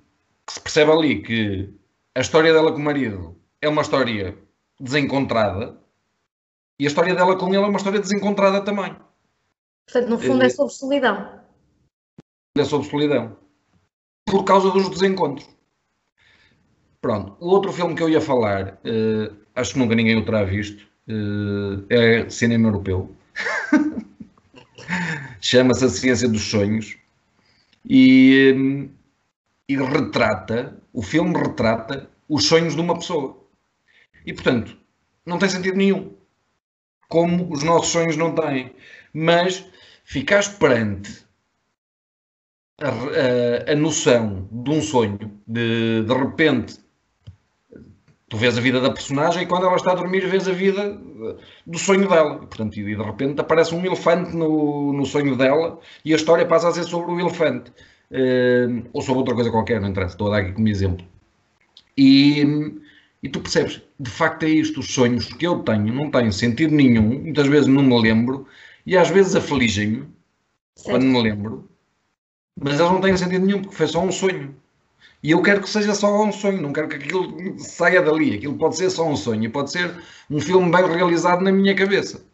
se 0.51 0.61
percebe 0.61 0.91
ali 0.91 1.23
que 1.23 1.73
a 2.15 2.21
história 2.21 2.53
dela 2.53 2.73
com 2.73 2.79
o 2.79 2.83
marido 2.83 3.37
é 3.61 3.69
uma 3.69 3.83
história 3.83 4.37
desencontrada 4.81 5.79
e 6.79 6.85
a 6.85 6.89
história 6.89 7.15
dela 7.15 7.37
com 7.37 7.49
ele 7.49 7.63
é 7.63 7.69
uma 7.69 7.77
história 7.77 8.01
desencontrada 8.01 8.61
também. 8.63 8.97
Portanto, 9.87 10.09
no 10.09 10.19
fundo 10.19 10.43
é, 10.43 10.47
é 10.47 10.51
sobre 10.51 10.73
solidão. 10.73 11.41
É 12.57 12.65
sobre 12.65 12.89
solidão. 12.89 13.37
Por 14.27 14.45
causa 14.45 14.71
dos 14.71 14.89
desencontros. 14.89 15.49
Pronto. 17.01 17.37
O 17.39 17.49
outro 17.49 17.73
filme 17.73 17.95
que 17.95 18.03
eu 18.03 18.09
ia 18.09 18.21
falar, 18.21 18.81
uh, 18.85 19.37
acho 19.55 19.75
que 19.75 19.79
nunca 19.79 19.95
ninguém 19.95 20.17
o 20.17 20.25
terá 20.25 20.43
visto, 20.43 20.85
uh, 21.09 21.85
é 21.89 22.29
cinema 22.29 22.69
europeu. 22.69 23.15
Chama-se 25.41 25.85
A 25.85 25.89
Ciência 25.89 26.29
dos 26.29 26.43
Sonhos. 26.43 26.97
E, 27.89 28.53
um, 28.57 28.91
e 29.71 29.77
retrata, 29.77 30.77
o 30.93 31.01
filme 31.01 31.39
retrata 31.39 32.11
os 32.29 32.47
sonhos 32.47 32.75
de 32.75 32.81
uma 32.81 32.97
pessoa. 32.97 33.37
E, 34.27 34.33
portanto, 34.33 34.77
não 35.25 35.39
tem 35.39 35.49
sentido 35.49 35.77
nenhum. 35.77 36.13
Como 37.09 37.53
os 37.53 37.63
nossos 37.63 37.93
sonhos 37.93 38.17
não 38.17 38.35
têm. 38.35 38.75
Mas 39.15 39.65
ficaste 40.03 40.57
perante 40.57 41.25
a, 42.81 42.89
a, 42.89 43.73
a, 43.73 43.77
noção 43.77 44.49
de 44.51 44.71
um 44.71 44.83
sonho, 44.83 45.41
de 45.47 46.03
de 46.03 46.15
repente 46.15 46.81
tu 48.29 48.37
vês 48.37 48.59
a 48.59 48.61
vida 48.61 48.81
da 48.81 48.91
personagem 48.91 49.43
e 49.43 49.47
quando 49.47 49.67
ela 49.67 49.77
está 49.77 49.93
a 49.93 49.97
dormir 49.97 50.27
vês 50.27 50.49
a 50.49 50.53
vida 50.53 50.99
do 51.65 51.79
sonho 51.79 52.09
dela. 52.09 52.41
E, 52.43 52.47
portanto, 52.47 52.77
e 52.77 52.97
de 52.97 53.03
repente 53.03 53.41
aparece 53.41 53.73
um 53.73 53.85
elefante 53.85 54.35
no, 54.35 54.93
no 54.93 55.07
sonho 55.07 55.37
dela 55.37 55.79
e 56.05 56.13
a 56.13 56.17
história 56.17 56.47
passa 56.47 56.69
a 56.69 56.73
ser 56.73 56.85
sobre 56.85 57.13
o 57.13 57.21
elefante. 57.21 57.73
Ou 58.93 59.03
sobre 59.03 59.19
outra 59.19 59.35
coisa 59.35 59.51
qualquer, 59.51 59.81
não 59.81 59.89
interessa, 59.89 60.15
estou 60.15 60.29
a 60.29 60.37
dar 60.37 60.43
aqui 60.43 60.53
como 60.53 60.69
exemplo. 60.69 61.07
E, 61.97 62.45
e 63.23 63.29
tu 63.29 63.41
percebes, 63.41 63.83
de 63.99 64.11
facto 64.11 64.45
é 64.45 64.49
isto, 64.49 64.81
os 64.81 64.93
sonhos 64.93 65.27
que 65.27 65.47
eu 65.47 65.61
tenho 65.61 65.93
não 65.93 66.11
têm 66.11 66.31
sentido 66.33 66.75
nenhum, 66.75 67.21
muitas 67.21 67.47
vezes 67.47 67.67
não 67.67 67.83
me 67.83 68.01
lembro, 68.01 68.47
e 68.87 68.97
às 68.97 69.11
vezes 69.11 69.37
afligem-me 69.37 70.09
quando 70.85 71.05
me 71.05 71.23
lembro, 71.23 71.69
mas 72.59 72.81
eles 72.81 72.93
não 72.93 73.01
têm 73.01 73.17
sentido 73.17 73.45
nenhum, 73.47 73.63
porque 73.63 73.77
foi 73.77 73.87
só 73.87 74.03
um 74.03 74.11
sonho. 74.11 74.55
E 75.23 75.31
eu 75.33 75.43
quero 75.43 75.61
que 75.61 75.69
seja 75.69 75.95
só 75.95 76.25
um 76.25 76.33
sonho, 76.33 76.63
não 76.63 76.73
quero 76.73 76.89
que 76.89 76.97
aquilo 76.97 77.59
saia 77.59 78.01
dali. 78.01 78.37
Aquilo 78.37 78.57
pode 78.57 78.77
ser 78.77 78.89
só 78.89 79.07
um 79.07 79.17
sonho, 79.17 79.51
pode 79.51 79.71
ser 79.71 79.95
um 80.31 80.41
filme 80.41 80.71
bem 80.71 80.87
realizado 80.87 81.43
na 81.43 81.53
minha 81.53 81.75
cabeça. 81.75 82.25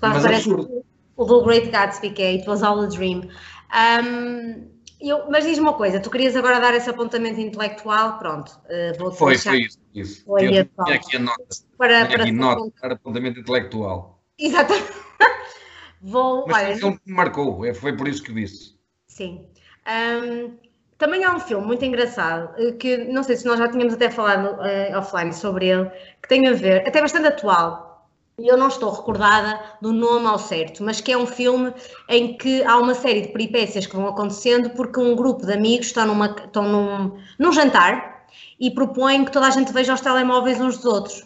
Mas 0.00 0.24
absurdo. 0.24 0.84
O 1.16 1.24
do 1.24 1.44
Great 1.44 1.70
Gatsby, 1.70 2.10
que 2.10 2.22
é 2.22 2.30
It 2.32 2.48
Was 2.48 2.62
All 2.62 2.80
a 2.80 2.86
Dream. 2.86 3.28
Um, 3.72 4.73
eu, 5.08 5.30
mas 5.30 5.44
diz 5.44 5.58
uma 5.58 5.72
coisa, 5.74 6.00
tu 6.00 6.10
querias 6.10 6.36
agora 6.36 6.60
dar 6.60 6.74
esse 6.74 6.88
apontamento 6.88 7.40
intelectual, 7.40 8.18
pronto, 8.18 8.50
uh, 8.50 8.98
vou 8.98 9.12
Foi, 9.12 9.34
deixar... 9.34 9.50
foi 9.50 9.60
isso, 9.60 9.78
isso. 9.94 10.24
Foi 10.24 10.44
eu 10.46 10.64
tinha 10.64 10.96
aqui 10.96 11.16
a 11.16 11.18
nota, 11.20 11.44
para, 11.76 12.06
para 12.06 12.22
aqui 12.22 12.32
nota 12.32 12.72
para 12.80 12.94
apontamento 12.94 13.40
intelectual. 13.40 14.22
Exatamente. 14.38 14.92
vou, 16.00 16.46
mas 16.46 16.56
olha, 16.56 16.66
foi 16.66 16.74
um 16.74 16.78
filme 16.78 16.98
que 16.98 17.10
me 17.10 17.16
marcou, 17.16 17.64
é, 17.64 17.74
foi 17.74 17.96
por 17.96 18.08
isso 18.08 18.22
que 18.22 18.32
disse. 18.32 18.74
Sim. 19.06 19.46
Um, 19.86 20.56
também 20.98 21.24
há 21.24 21.34
um 21.34 21.40
filme 21.40 21.66
muito 21.66 21.84
engraçado, 21.84 22.54
eh, 22.56 22.72
que 22.72 22.96
não 22.96 23.22
sei 23.22 23.36
se 23.36 23.44
nós 23.44 23.58
já 23.58 23.68
tínhamos 23.68 23.94
até 23.94 24.10
falado 24.10 24.56
uh, 24.56 24.98
offline 24.98 25.32
sobre 25.32 25.66
ele, 25.66 25.90
que 26.22 26.28
tem 26.28 26.46
a 26.48 26.52
ver, 26.52 26.86
até 26.86 27.00
bastante 27.00 27.26
atual, 27.26 27.93
e 28.38 28.48
eu 28.48 28.56
não 28.56 28.68
estou 28.68 28.90
recordada 28.90 29.60
do 29.80 29.92
nome 29.92 30.26
ao 30.26 30.38
certo, 30.38 30.82
mas 30.82 31.00
que 31.00 31.12
é 31.12 31.18
um 31.18 31.26
filme 31.26 31.72
em 32.08 32.36
que 32.36 32.62
há 32.64 32.78
uma 32.78 32.94
série 32.94 33.22
de 33.22 33.28
peripécias 33.28 33.86
que 33.86 33.94
vão 33.94 34.08
acontecendo 34.08 34.70
porque 34.70 34.98
um 34.98 35.14
grupo 35.14 35.46
de 35.46 35.52
amigos 35.52 35.86
está 35.86 36.04
numa, 36.04 36.26
estão 36.26 36.68
num, 36.68 37.18
num 37.38 37.52
jantar 37.52 38.26
e 38.58 38.70
propõem 38.70 39.24
que 39.24 39.30
toda 39.30 39.46
a 39.46 39.50
gente 39.50 39.72
veja 39.72 39.94
os 39.94 40.00
telemóveis 40.00 40.60
uns 40.60 40.76
dos 40.76 40.86
outros. 40.86 41.24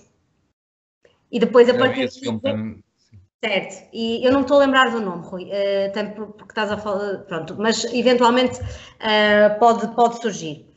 E 1.32 1.38
depois 1.38 1.68
a 1.68 1.74
partir 1.74 2.08
de... 2.08 2.82
Certo, 3.42 3.88
e 3.92 4.26
eu 4.26 4.32
não 4.32 4.40
estou 4.40 4.56
a 4.56 4.64
lembrar 4.64 4.90
do 4.90 5.00
nome, 5.00 5.24
Rui, 5.24 5.44
uh, 5.44 6.32
porque 6.32 6.50
estás 6.50 6.72
a 6.72 6.76
falar, 6.76 7.18
pronto, 7.18 7.54
mas 7.56 7.84
eventualmente 7.94 8.60
uh, 8.60 9.58
pode, 9.60 9.86
pode 9.94 10.20
surgir 10.20 10.67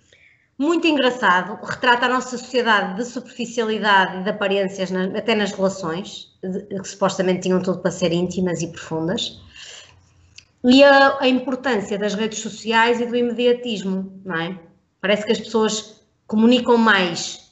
muito 0.61 0.85
engraçado, 0.85 1.57
retrata 1.65 2.05
a 2.05 2.09
nossa 2.09 2.37
sociedade 2.37 2.95
de 2.95 3.03
superficialidade 3.03 4.19
e 4.19 4.23
de 4.23 4.29
aparências, 4.29 4.91
na, 4.91 5.05
até 5.05 5.33
nas 5.33 5.51
relações, 5.51 6.37
de, 6.43 6.79
que 6.79 6.87
supostamente 6.87 7.41
tinham 7.41 7.59
tudo 7.59 7.79
para 7.79 7.89
ser 7.89 8.11
íntimas 8.13 8.61
e 8.61 8.67
profundas, 8.67 9.41
e 10.63 10.83
a, 10.83 11.17
a, 11.19 11.27
importância 11.27 11.97
das 11.97 12.13
redes 12.13 12.37
sociais 12.37 13.01
e 13.01 13.07
do 13.07 13.15
imediatismo, 13.15 14.21
não 14.23 14.35
é? 14.39 14.59
Parece 15.01 15.25
que 15.25 15.31
as 15.31 15.39
pessoas 15.39 16.05
comunicam 16.27 16.77
mais 16.77 17.51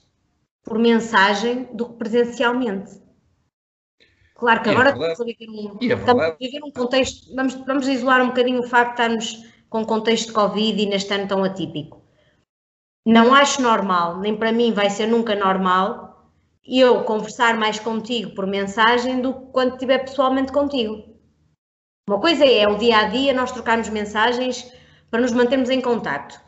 por 0.63 0.78
mensagem 0.78 1.67
do 1.74 1.89
que 1.89 1.98
presencialmente. 1.98 2.91
Claro 4.36 4.62
que 4.62 4.69
é 4.69 4.72
agora 4.72 4.91
estamos, 4.91 5.19
a 5.19 5.24
viver 5.24 5.50
um, 5.50 5.78
é 5.82 5.86
estamos 5.95 6.24
a 6.24 6.38
viver 6.39 6.63
um 6.63 6.72
contexto, 6.72 7.36
vamos, 7.36 7.56
vamos 7.56 7.88
isolar 7.88 8.22
um 8.22 8.28
bocadinho 8.28 8.60
o 8.60 8.67
facto 8.67 8.98
de 8.98 9.02
estarmos 9.02 9.50
com 9.67 9.84
contexto 9.84 10.28
de 10.28 10.34
Covid 10.34 10.80
e 10.80 10.86
neste 10.86 11.12
ano 11.12 11.28
tão 11.28 11.43
atípico 11.43 11.98
não 13.05 13.33
acho 13.33 13.62
normal, 13.62 14.19
nem 14.19 14.35
para 14.35 14.51
mim 14.51 14.73
vai 14.73 14.89
ser 14.89 15.07
nunca 15.07 15.35
normal, 15.35 16.31
eu 16.65 17.03
conversar 17.03 17.57
mais 17.57 17.79
contigo 17.79 18.35
por 18.35 18.45
mensagem 18.45 19.21
do 19.21 19.33
que 19.33 19.45
quando 19.51 19.73
estiver 19.73 19.99
pessoalmente 19.99 20.51
contigo. 20.51 21.03
Uma 22.07 22.19
coisa 22.19 22.45
é, 22.45 22.59
é 22.59 22.67
o 22.67 22.77
dia 22.77 22.97
a 22.97 23.03
dia 23.05 23.33
nós 23.33 23.51
trocarmos 23.51 23.89
mensagens 23.89 24.71
para 25.09 25.21
nos 25.21 25.31
mantermos 25.31 25.69
em 25.69 25.81
contato. 25.81 26.39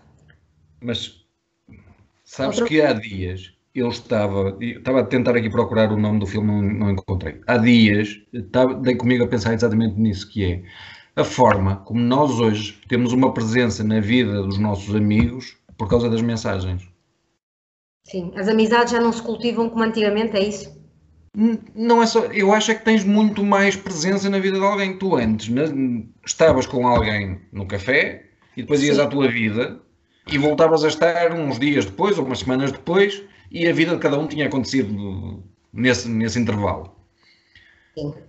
Mas 0.82 1.26
sabes 2.24 2.58
Outra... 2.58 2.68
que 2.68 2.82
há 2.82 2.94
dias 2.94 3.54
eu 3.74 3.90
estava, 3.90 4.58
estava 4.60 5.00
a 5.00 5.06
tentar 5.06 5.36
aqui 5.36 5.50
procurar 5.50 5.92
o 5.92 5.98
nome 5.98 6.20
do 6.20 6.28
filme, 6.28 6.48
não, 6.48 6.62
não 6.62 6.92
encontrei. 6.92 7.40
Há 7.48 7.58
dias, 7.58 8.20
estava, 8.34 8.74
dei 8.74 8.96
comigo 8.96 9.24
a 9.24 9.28
pensar 9.28 9.54
exatamente 9.54 9.96
nisso, 9.98 10.30
que 10.30 10.44
é 10.44 10.64
a 11.16 11.24
forma 11.24 11.78
como 11.78 12.00
nós 12.00 12.40
hoje 12.40 12.80
temos 12.88 13.14
uma 13.14 13.34
presença 13.34 13.84
na 13.84 14.00
vida 14.00 14.44
dos 14.44 14.58
nossos 14.58 14.96
amigos 14.96 15.58
por 15.82 15.90
causa 15.90 16.08
das 16.08 16.22
mensagens. 16.22 16.88
Sim, 18.04 18.32
as 18.36 18.48
amizades 18.48 18.94
já 18.94 19.02
não 19.02 19.12
se 19.12 19.20
cultivam 19.20 19.68
como 19.68 19.84
antigamente, 19.84 20.38
é 20.38 20.48
isso? 20.48 20.80
Não 21.74 22.04
é 22.04 22.06
só, 22.06 22.26
eu 22.26 22.54
acho 22.54 22.70
é 22.70 22.76
que 22.76 22.86
tens 22.86 23.04
muito 23.04 23.44
mais 23.44 23.76
presença 23.76 24.30
na 24.30 24.38
vida 24.38 24.60
de 24.60 24.64
alguém. 24.64 24.96
Tu 25.00 25.16
antes 25.16 25.50
estavas 26.24 26.68
com 26.68 26.88
alguém 26.88 27.42
no 27.52 27.66
café 27.66 28.30
e 28.56 28.62
depois 28.62 28.84
ias 28.84 28.98
Sim. 28.98 29.02
à 29.02 29.08
tua 29.08 29.28
vida 29.28 29.82
e 30.32 30.38
voltavas 30.38 30.84
a 30.84 30.88
estar 30.88 31.34
uns 31.34 31.58
dias 31.58 31.86
depois 31.86 32.20
ou 32.20 32.26
umas 32.26 32.40
semanas 32.40 32.72
depois 32.72 33.24
e 33.50 33.68
a 33.68 33.74
vida 33.74 33.96
de 33.96 34.00
cada 34.02 34.20
um 34.20 34.28
tinha 34.28 34.46
acontecido 34.46 35.44
nesse, 35.74 36.08
nesse 36.08 36.38
intervalo. 36.38 36.96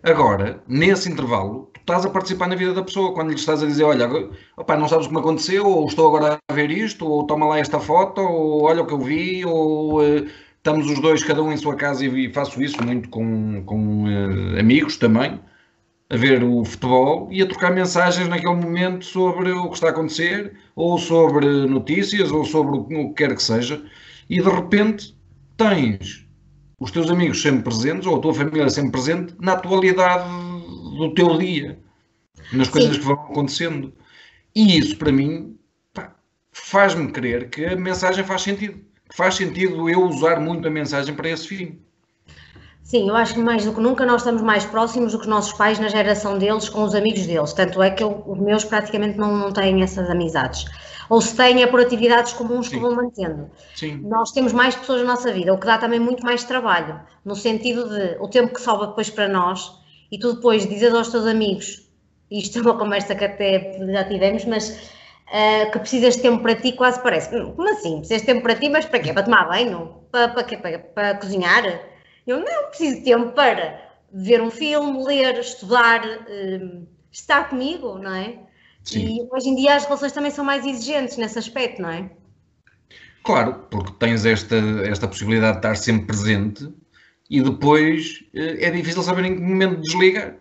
Agora, 0.02 0.60
nesse 0.66 1.08
intervalo, 1.08 1.70
tu 1.72 1.80
estás 1.80 2.04
a 2.04 2.10
participar 2.10 2.48
na 2.48 2.56
vida 2.56 2.74
da 2.74 2.82
pessoa 2.82 3.14
quando 3.14 3.28
lhe 3.28 3.36
estás 3.36 3.62
a 3.62 3.66
dizer: 3.66 3.84
Olha, 3.84 4.08
opa, 4.56 4.76
não 4.76 4.88
sabes 4.88 5.06
o 5.06 5.08
que 5.08 5.14
me 5.14 5.20
aconteceu, 5.20 5.66
ou 5.66 5.86
estou 5.86 6.08
agora 6.08 6.38
a 6.48 6.52
ver 6.52 6.70
isto, 6.70 7.06
ou 7.06 7.26
toma 7.26 7.46
lá 7.46 7.58
esta 7.58 7.78
foto, 7.78 8.20
ou 8.20 8.64
olha 8.64 8.82
o 8.82 8.86
que 8.86 8.92
eu 8.92 9.00
vi, 9.00 9.44
ou 9.44 10.00
uh, 10.00 10.26
estamos 10.56 10.90
os 10.90 11.00
dois, 11.00 11.22
cada 11.22 11.42
um 11.42 11.52
em 11.52 11.56
sua 11.56 11.76
casa, 11.76 12.04
e 12.04 12.32
faço 12.32 12.60
isso 12.60 12.82
muito 12.82 13.08
com, 13.08 13.62
com 13.64 14.04
uh, 14.04 14.58
amigos 14.58 14.96
também, 14.96 15.40
a 16.10 16.16
ver 16.16 16.42
o 16.42 16.64
futebol 16.64 17.28
e 17.30 17.40
a 17.40 17.46
trocar 17.46 17.72
mensagens 17.72 18.28
naquele 18.28 18.56
momento 18.56 19.04
sobre 19.04 19.52
o 19.52 19.68
que 19.68 19.74
está 19.74 19.88
a 19.88 19.90
acontecer, 19.90 20.54
ou 20.74 20.98
sobre 20.98 21.46
notícias, 21.66 22.32
ou 22.32 22.44
sobre 22.44 22.78
o 22.78 22.84
que 22.84 23.14
quer 23.14 23.34
que 23.36 23.42
seja, 23.42 23.80
e 24.28 24.40
de 24.40 24.48
repente 24.48 25.16
tens 25.56 26.26
os 26.82 26.90
teus 26.90 27.08
amigos 27.08 27.40
sempre 27.40 27.62
presentes, 27.62 28.08
ou 28.08 28.16
a 28.16 28.18
tua 28.18 28.34
família 28.34 28.68
sempre 28.68 28.90
presente, 28.90 29.34
na 29.38 29.52
atualidade 29.52 30.28
do 30.98 31.14
teu 31.14 31.38
dia, 31.38 31.78
nas 32.52 32.68
coisas 32.68 32.94
Sim. 32.94 33.00
que 33.00 33.06
vão 33.06 33.14
acontecendo. 33.14 33.92
E 34.52 34.78
isso, 34.78 34.96
para 34.96 35.12
mim, 35.12 35.56
faz-me 36.50 37.12
crer 37.12 37.48
que 37.50 37.64
a 37.64 37.76
mensagem 37.76 38.24
faz 38.24 38.42
sentido. 38.42 38.80
Faz 39.14 39.36
sentido 39.36 39.88
eu 39.88 40.02
usar 40.04 40.40
muito 40.40 40.66
a 40.66 40.70
mensagem 40.70 41.14
para 41.14 41.28
esse 41.28 41.46
fim. 41.46 41.78
Sim, 42.82 43.08
eu 43.08 43.14
acho 43.14 43.34
que 43.34 43.40
mais 43.40 43.64
do 43.64 43.72
que 43.72 43.80
nunca 43.80 44.04
nós 44.04 44.22
estamos 44.22 44.42
mais 44.42 44.64
próximos 44.64 45.12
do 45.12 45.18
que 45.18 45.24
os 45.24 45.30
nossos 45.30 45.52
pais 45.52 45.78
na 45.78 45.86
geração 45.86 46.36
deles 46.36 46.68
com 46.68 46.82
os 46.82 46.96
amigos 46.96 47.24
deles. 47.26 47.52
Tanto 47.52 47.80
é 47.80 47.90
que 47.90 48.02
eu, 48.02 48.24
os 48.26 48.38
meus 48.40 48.64
praticamente 48.64 49.16
não, 49.16 49.36
não 49.36 49.52
têm 49.52 49.82
essas 49.82 50.10
amizades 50.10 50.64
ou 51.12 51.20
se 51.20 51.42
é 51.42 51.66
por 51.66 51.78
atividades 51.78 52.32
comuns 52.32 52.68
Sim. 52.68 52.76
que 52.76 52.80
vão 52.80 52.96
mantendo. 52.96 53.50
Sim. 53.74 54.00
Nós 54.02 54.32
temos 54.32 54.50
mais 54.50 54.74
pessoas 54.74 55.02
na 55.02 55.08
nossa 55.08 55.30
vida, 55.30 55.52
o 55.52 55.58
que 55.58 55.66
dá 55.66 55.76
também 55.76 56.00
muito 56.00 56.24
mais 56.24 56.42
trabalho, 56.42 56.98
no 57.22 57.36
sentido 57.36 57.86
de 57.86 58.16
o 58.18 58.28
tempo 58.28 58.54
que 58.54 58.62
sobra 58.62 58.86
depois 58.86 59.10
para 59.10 59.28
nós 59.28 59.78
e 60.10 60.18
tu 60.18 60.32
depois 60.32 60.66
dizes 60.66 60.94
aos 60.94 61.10
teus 61.10 61.26
amigos, 61.26 61.86
isto 62.30 62.58
é 62.58 62.62
uma 62.62 62.78
conversa 62.78 63.14
que 63.14 63.26
até 63.26 63.78
já 63.78 64.04
tivemos, 64.04 64.46
mas 64.46 64.70
uh, 64.70 65.70
que 65.70 65.80
precisas 65.80 66.16
de 66.16 66.22
tempo 66.22 66.42
para 66.42 66.54
ti, 66.54 66.72
quase 66.72 67.02
parece. 67.02 67.28
Como 67.28 67.70
assim? 67.70 67.98
Precisas 67.98 68.22
de 68.22 68.26
tempo 68.28 68.40
para 68.40 68.54
ti, 68.54 68.70
mas 68.70 68.86
para 68.86 69.00
quê? 69.00 69.12
Para 69.12 69.24
tomar 69.24 69.46
banho? 69.48 69.94
Para, 70.10 70.28
para 70.28 70.44
quê? 70.44 70.56
Para, 70.56 70.78
para 70.78 71.14
cozinhar? 71.16 71.62
Eu 72.26 72.40
não 72.40 72.68
preciso 72.68 72.96
de 72.96 73.04
tempo 73.04 73.32
para 73.32 73.82
ver 74.10 74.40
um 74.40 74.50
filme, 74.50 75.04
ler, 75.04 75.38
estudar, 75.38 76.06
uh, 76.06 76.86
estar 77.10 77.50
comigo, 77.50 77.98
não 77.98 78.14
é? 78.14 78.38
Sim. 78.84 79.16
E 79.16 79.28
hoje 79.30 79.48
em 79.48 79.54
dia 79.54 79.76
as 79.76 79.84
relações 79.84 80.12
também 80.12 80.30
são 80.30 80.44
mais 80.44 80.66
exigentes 80.66 81.16
nesse 81.16 81.38
aspecto, 81.38 81.80
não 81.80 81.90
é? 81.90 82.10
Claro, 83.22 83.66
porque 83.70 83.92
tens 83.98 84.24
esta, 84.24 84.56
esta 84.84 85.06
possibilidade 85.06 85.52
de 85.52 85.58
estar 85.58 85.74
sempre 85.76 86.06
presente 86.06 86.68
e 87.30 87.40
depois 87.40 88.24
eh, 88.34 88.66
é 88.66 88.70
difícil 88.70 89.02
saber 89.02 89.24
em 89.24 89.36
que 89.36 89.40
momento 89.40 89.80
desligar. 89.80 90.36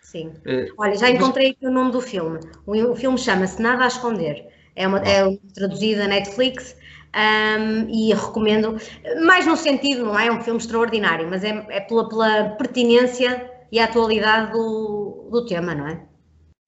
Sim. 0.00 0.28
Uh, 0.46 0.72
Olha, 0.78 0.96
já 0.96 1.10
encontrei 1.10 1.50
aqui 1.50 1.66
o 1.66 1.70
nome 1.70 1.92
do 1.92 2.00
filme. 2.00 2.40
O, 2.66 2.94
filme 2.96 3.18
chama-se 3.18 3.60
Nada 3.60 3.84
a 3.84 3.86
Esconder. 3.86 4.46
É, 4.74 4.86
uma, 4.86 4.98
é 5.00 5.38
traduzido 5.54 6.02
a 6.02 6.08
Netflix 6.08 6.74
um, 7.14 7.88
e 7.88 8.12
recomendo, 8.12 8.76
mais 9.24 9.46
no 9.46 9.56
sentido, 9.56 10.04
não 10.04 10.18
é? 10.18 10.26
É 10.26 10.32
um 10.32 10.42
filme 10.42 10.58
extraordinário, 10.58 11.28
mas 11.28 11.44
é, 11.44 11.66
é 11.68 11.80
pela, 11.80 12.08
pela 12.08 12.50
pertinência 12.50 13.50
e 13.70 13.78
atualidade 13.78 14.52
do, 14.52 15.28
do 15.30 15.46
tema, 15.46 15.74
não 15.74 15.86
é? 15.86 16.00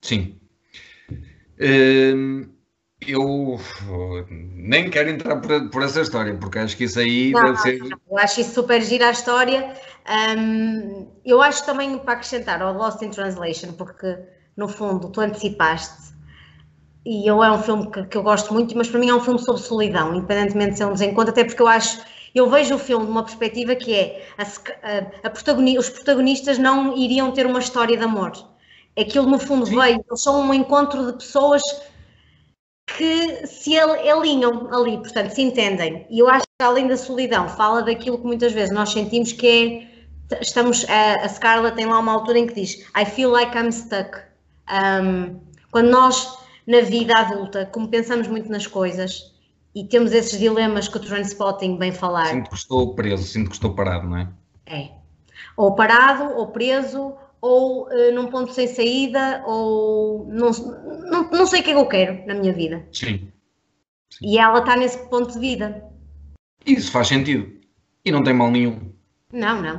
Sim, 0.02 0.38
eu 3.06 3.58
nem 4.30 4.90
quero 4.90 5.10
entrar 5.10 5.40
por, 5.40 5.70
por, 5.70 5.82
essa 5.82 6.00
história, 6.00 6.34
porque 6.34 6.58
acho 6.58 6.76
que 6.76 6.84
isso 6.84 6.98
aí 6.98 7.32
não, 7.32 7.44
deve 7.44 7.58
ser. 7.58 7.80
Eu 7.82 8.18
acho 8.18 8.40
isso 8.40 8.54
super 8.54 8.82
gira 8.82 9.08
a 9.08 9.12
história. 9.12 9.74
Um, 10.38 11.08
eu 11.24 11.42
acho 11.42 11.64
também 11.64 11.98
para 11.98 12.14
acrescentar 12.14 12.60
ao 12.62 12.74
Lost 12.74 13.02
in 13.02 13.10
Translation, 13.10 13.72
porque 13.72 14.18
no 14.56 14.68
fundo 14.68 15.08
tu 15.10 15.20
antecipaste, 15.20 16.14
e 17.04 17.28
eu 17.28 17.42
é 17.42 17.52
um 17.52 17.62
filme 17.62 17.90
que, 17.90 18.04
que 18.04 18.16
eu 18.16 18.22
gosto 18.22 18.52
muito, 18.52 18.76
mas 18.76 18.88
para 18.88 19.00
mim 19.00 19.08
é 19.08 19.14
um 19.14 19.20
filme 19.20 19.38
sobre 19.38 19.60
solidão, 19.60 20.14
independentemente 20.14 20.72
de 20.72 20.78
ser 20.78 20.86
um 20.86 20.92
desencontro, 20.92 21.30
até 21.30 21.44
porque 21.44 21.60
eu 21.60 21.68
acho 21.68 22.00
eu 22.34 22.50
vejo 22.50 22.74
o 22.74 22.78
filme 22.78 23.04
de 23.04 23.12
uma 23.12 23.22
perspectiva 23.22 23.76
que 23.76 23.94
é 23.94 24.26
a, 24.36 24.42
a, 24.42 25.28
a 25.28 25.30
protagoni 25.30 25.78
os 25.78 25.88
protagonistas 25.88 26.58
não 26.58 26.96
iriam 26.96 27.30
ter 27.30 27.46
uma 27.46 27.60
história 27.60 27.96
de 27.96 28.02
amor. 28.02 28.32
Aquilo 28.98 29.26
no 29.26 29.38
fundo 29.38 29.66
Sim. 29.66 29.76
veio, 29.78 30.04
eles 30.08 30.22
são 30.22 30.40
um 30.40 30.54
encontro 30.54 31.06
de 31.06 31.12
pessoas 31.14 31.62
que 32.96 33.46
se 33.46 33.76
alinham 33.78 34.68
ali, 34.72 34.98
portanto, 34.98 35.30
se 35.30 35.42
entendem. 35.42 36.06
E 36.08 36.20
eu 36.20 36.28
acho 36.28 36.44
que 36.44 36.64
além 36.64 36.86
da 36.86 36.96
solidão, 36.96 37.48
fala 37.48 37.82
daquilo 37.82 38.18
que 38.18 38.26
muitas 38.26 38.52
vezes 38.52 38.72
nós 38.72 38.90
sentimos 38.90 39.32
que 39.32 39.88
é, 40.30 40.40
estamos, 40.40 40.86
a, 40.88 41.24
a 41.24 41.28
Scarlett 41.28 41.76
tem 41.76 41.86
lá 41.86 41.98
uma 41.98 42.12
altura 42.12 42.38
em 42.38 42.46
que 42.46 42.54
diz 42.54 42.86
I 42.96 43.04
feel 43.04 43.30
like 43.30 43.56
I'm 43.56 43.72
stuck. 43.72 44.16
Um, 44.70 45.40
quando 45.70 45.90
nós, 45.90 46.38
na 46.66 46.80
vida 46.82 47.14
adulta, 47.18 47.66
como 47.66 47.88
pensamos 47.88 48.28
muito 48.28 48.50
nas 48.50 48.66
coisas 48.66 49.34
e 49.74 49.84
temos 49.84 50.12
esses 50.12 50.38
dilemas 50.38 50.86
que 50.86 50.96
o 50.96 51.00
Transpotting 51.00 51.76
bem 51.76 51.90
falar. 51.90 52.28
Sinto 52.28 52.50
que 52.50 52.56
estou 52.56 52.94
preso, 52.94 53.24
sinto 53.24 53.48
que 53.48 53.56
estou 53.56 53.74
parado, 53.74 54.08
não 54.08 54.18
é? 54.18 54.28
É. 54.66 54.90
Ou 55.56 55.74
parado, 55.74 56.36
ou 56.36 56.48
preso, 56.48 57.14
ou 57.44 57.86
uh, 57.88 58.14
num 58.14 58.28
ponto 58.28 58.54
sem 58.54 58.66
saída, 58.66 59.44
ou 59.46 60.26
não, 60.28 60.50
não, 61.10 61.30
não 61.30 61.46
sei 61.46 61.60
o 61.60 61.62
que 61.62 61.70
é 61.70 61.74
que 61.74 61.78
eu 61.78 61.86
quero 61.86 62.26
na 62.26 62.32
minha 62.32 62.54
vida. 62.54 62.88
Sim. 62.90 63.30
Sim. 64.10 64.18
E 64.22 64.38
ela 64.38 64.60
está 64.60 64.74
nesse 64.76 64.96
ponto 65.10 65.34
de 65.34 65.38
vida. 65.38 65.84
Isso 66.64 66.90
faz 66.90 67.08
sentido. 67.08 67.52
E 68.02 68.10
não 68.10 68.22
tem 68.22 68.32
mal 68.32 68.50
nenhum. 68.50 68.90
Não, 69.30 69.60
não. 69.60 69.78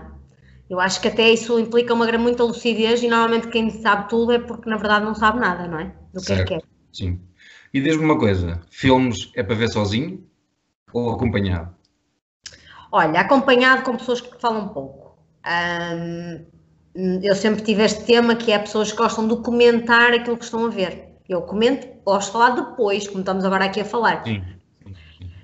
Eu 0.69 0.80
acho 0.80 1.01
que 1.01 1.08
até 1.08 1.32
isso 1.32 1.60
implica 1.60 1.93
uma 1.93 2.06
muita 2.19 2.43
lucidez 2.43 3.01
e 3.01 3.08
normalmente 3.08 3.47
quem 3.47 3.71
sabe 3.71 4.10
tudo 4.10 4.34
é 4.34 4.39
porque 4.39 4.69
na 4.69 4.78
verdade 4.78 5.06
não 5.06 5.15
sabe 5.15 5.39
nada, 5.39 5.67
não 5.67 5.80
é? 5.80 5.86
Do 6.13 6.19
que 6.19 6.28
certo. 6.28 6.41
é 6.41 6.45
que 6.45 6.54
é. 6.54 6.62
Sim. 6.93 7.19
E 7.73 7.82
diz-me 7.82 8.06
uma 8.06 8.19
coisa: 8.19 8.62
filmes 8.69 9.32
é 9.36 9.41
para 9.41 9.56
ver 9.56 9.69
sozinho 9.69 10.23
ou 10.93 11.10
acompanhado? 11.10 11.73
Olha, 12.91 13.21
acompanhado 13.21 13.84
com 13.84 13.97
pessoas 13.97 14.21
que 14.21 14.39
falam 14.39 14.67
pouco. 14.67 15.17
Um, 15.45 16.45
eu 16.95 17.36
sempre 17.36 17.62
tive 17.62 17.84
este 17.84 18.03
tema 18.05 18.36
que 18.36 18.51
é 18.51 18.60
pessoas 18.60 18.91
que 18.91 18.97
gostam 18.97 19.27
de 19.27 19.36
comentar 19.38 20.13
aquilo 20.13 20.38
que 20.38 20.45
estão 20.45 20.65
a 20.65 20.69
ver. 20.69 21.10
Eu 21.27 21.41
comento, 21.41 21.88
gosto 22.05 22.27
de 22.27 22.34
falar 22.34 22.51
depois, 22.51 23.08
como 23.08 23.19
estamos 23.19 23.43
agora 23.43 23.65
aqui 23.65 23.81
a 23.81 23.86
falar. 23.86 24.23
Sim. 24.23 24.41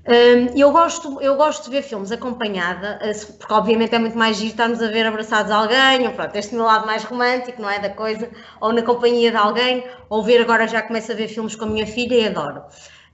Um, 0.07 0.57
eu, 0.57 0.71
gosto, 0.71 1.21
eu 1.21 1.35
gosto 1.35 1.65
de 1.65 1.69
ver 1.71 1.83
filmes 1.83 2.11
acompanhada, 2.11 2.97
eh, 3.03 3.13
porque 3.37 3.53
obviamente 3.53 3.93
é 3.93 3.99
muito 3.99 4.17
mais 4.17 4.37
giro 4.37 4.49
estarmos 4.49 4.81
a 4.81 4.87
ver 4.87 5.05
abraçados 5.05 5.51
a 5.51 5.57
alguém, 5.57 6.07
ou 6.07 6.13
pronto, 6.13 6.35
este 6.35 6.55
meu 6.55 6.63
lado 6.63 6.87
mais 6.87 7.03
romântico, 7.03 7.61
não 7.61 7.69
é? 7.69 7.77
Da 7.77 7.89
coisa, 7.89 8.27
ou 8.59 8.73
na 8.73 8.81
companhia 8.81 9.29
de 9.29 9.37
alguém, 9.37 9.83
ou 10.09 10.23
ver 10.23 10.41
agora 10.41 10.67
já 10.67 10.81
começo 10.81 11.11
a 11.11 11.15
ver 11.15 11.27
filmes 11.27 11.55
com 11.55 11.65
a 11.65 11.67
minha 11.67 11.85
filha 11.85 12.15
e 12.15 12.27
adoro. 12.27 12.63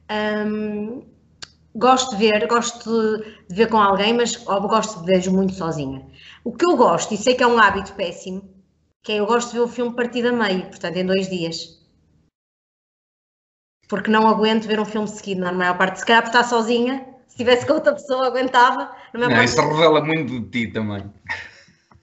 Um, 0.10 1.04
gosto 1.76 2.16
de 2.16 2.26
ver, 2.26 2.48
gosto 2.48 3.18
de 3.50 3.56
ver 3.56 3.68
com 3.68 3.78
alguém, 3.78 4.14
mas 4.14 4.38
gosto 4.38 5.02
de 5.02 5.06
ver 5.06 5.30
muito 5.30 5.54
sozinha. 5.56 6.06
O 6.48 6.54
que 6.54 6.66
eu 6.66 6.78
gosto, 6.78 7.14
e 7.14 7.18
sei 7.18 7.36
que 7.36 7.44
é 7.44 7.48
um 7.48 7.60
hábito 7.60 7.92
péssimo, 7.92 8.42
que 9.04 9.12
é 9.12 9.20
eu 9.20 9.26
gosto 9.26 9.50
de 9.50 9.56
ver 9.56 9.64
o 9.64 9.68
filme 9.68 9.94
partido 9.94 10.30
a 10.30 10.32
meio, 10.32 10.66
portanto, 10.68 10.96
em 10.96 11.06
dois 11.06 11.28
dias. 11.30 11.78
Porque 13.90 14.10
não 14.10 14.30
aguento 14.30 14.66
ver 14.66 14.80
um 14.80 14.86
filme 14.86 15.10
seguido, 15.10 15.42
na 15.42 15.52
maior 15.52 15.78
parte. 15.78 16.00
Se 16.00 16.06
calhar 16.06 16.22
por 16.22 16.30
estar 16.30 16.46
sozinha, 16.46 17.06
se 17.28 17.34
estivesse 17.34 17.66
com 17.66 17.74
outra 17.74 17.92
pessoa, 17.92 18.28
aguentava. 18.28 18.96
não, 19.14 19.28
parte... 19.28 19.44
isso 19.44 19.60
revela 19.60 20.02
muito 20.02 20.40
de 20.40 20.50
ti 20.50 20.72
também. 20.72 21.12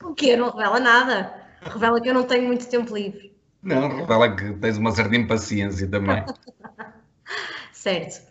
O 0.03 0.13
quê? 0.13 0.37
Não 0.37 0.51
revela 0.51 0.79
nada. 0.79 1.35
Revela 1.63 1.99
que 1.99 2.11
eu 2.11 2.15
não 2.15 2.25
tenho 2.25 2.47
muito 2.47 2.69
tempo 2.69 2.95
livre. 2.95 3.35
Não, 3.63 3.89
revela 3.97 4.37
que 4.37 4.53
tens 4.59 4.77
uma 4.77 4.93
certa 4.93 5.17
impaciência 5.17 5.89
também. 5.89 6.23
certo. 7.73 8.23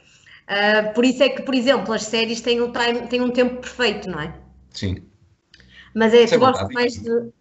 Uh, 0.44 0.94
por 0.94 1.06
isso 1.06 1.24
é 1.24 1.30
que, 1.30 1.42
por 1.42 1.56
exemplo, 1.56 1.92
as 1.92 2.04
séries 2.04 2.40
têm 2.40 2.62
um, 2.62 2.72
time, 2.72 3.08
têm 3.08 3.20
um 3.20 3.32
tempo 3.32 3.62
perfeito, 3.62 4.08
não 4.08 4.20
é? 4.20 4.32
Sim. 4.70 5.12
Mas 5.94 6.14
é, 6.14 6.26
tu 6.26 6.36
é 6.36 6.38
gostas 6.38 6.70
mais 6.74 6.94
de. 6.94 7.32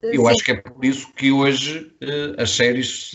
Eu 0.00 0.22
Sim. 0.22 0.28
acho 0.28 0.44
que 0.44 0.52
é 0.52 0.54
por 0.54 0.84
isso 0.84 1.12
que 1.14 1.32
hoje 1.32 1.92
uh, 2.00 2.40
as 2.40 2.50
séries 2.50 3.10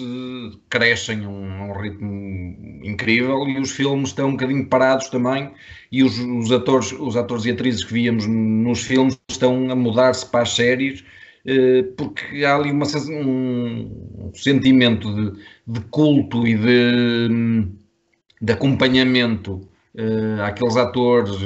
crescem 0.70 1.24
a 1.24 1.30
um, 1.30 1.70
um, 1.70 1.82
ritmo 1.82 2.84
incrível 2.84 3.48
e 3.48 3.58
os 3.58 3.72
filmes 3.72 4.10
estão 4.10 4.28
um 4.28 4.32
bocadinho 4.32 4.68
parados 4.68 5.08
também 5.08 5.50
e 5.90 6.04
os, 6.04 6.20
os, 6.20 6.52
atores, 6.52 6.92
os 6.92 7.16
atores 7.16 7.46
e 7.46 7.52
atrizes 7.52 7.86
que 7.86 7.94
víamos 7.94 8.28
nos 8.28 8.82
filmes 8.82 9.18
estão 9.30 9.72
a 9.72 9.76
mudar-se 9.76 10.26
para 10.26 10.42
as 10.42 10.50
séries 10.50 11.06
uh, 11.46 11.84
porque 11.96 12.44
há 12.44 12.54
ali 12.54 12.70
uma, 12.70 12.86
um, 12.86 14.26
um 14.26 14.32
sentimento 14.34 15.16
de, 15.16 15.42
de, 15.66 15.80
culto 15.86 16.46
e 16.46 16.58
de, 16.58 17.66
de 18.42 18.52
acompanhamento 18.52 19.66
àqueles 20.46 20.76
atores 20.76 21.38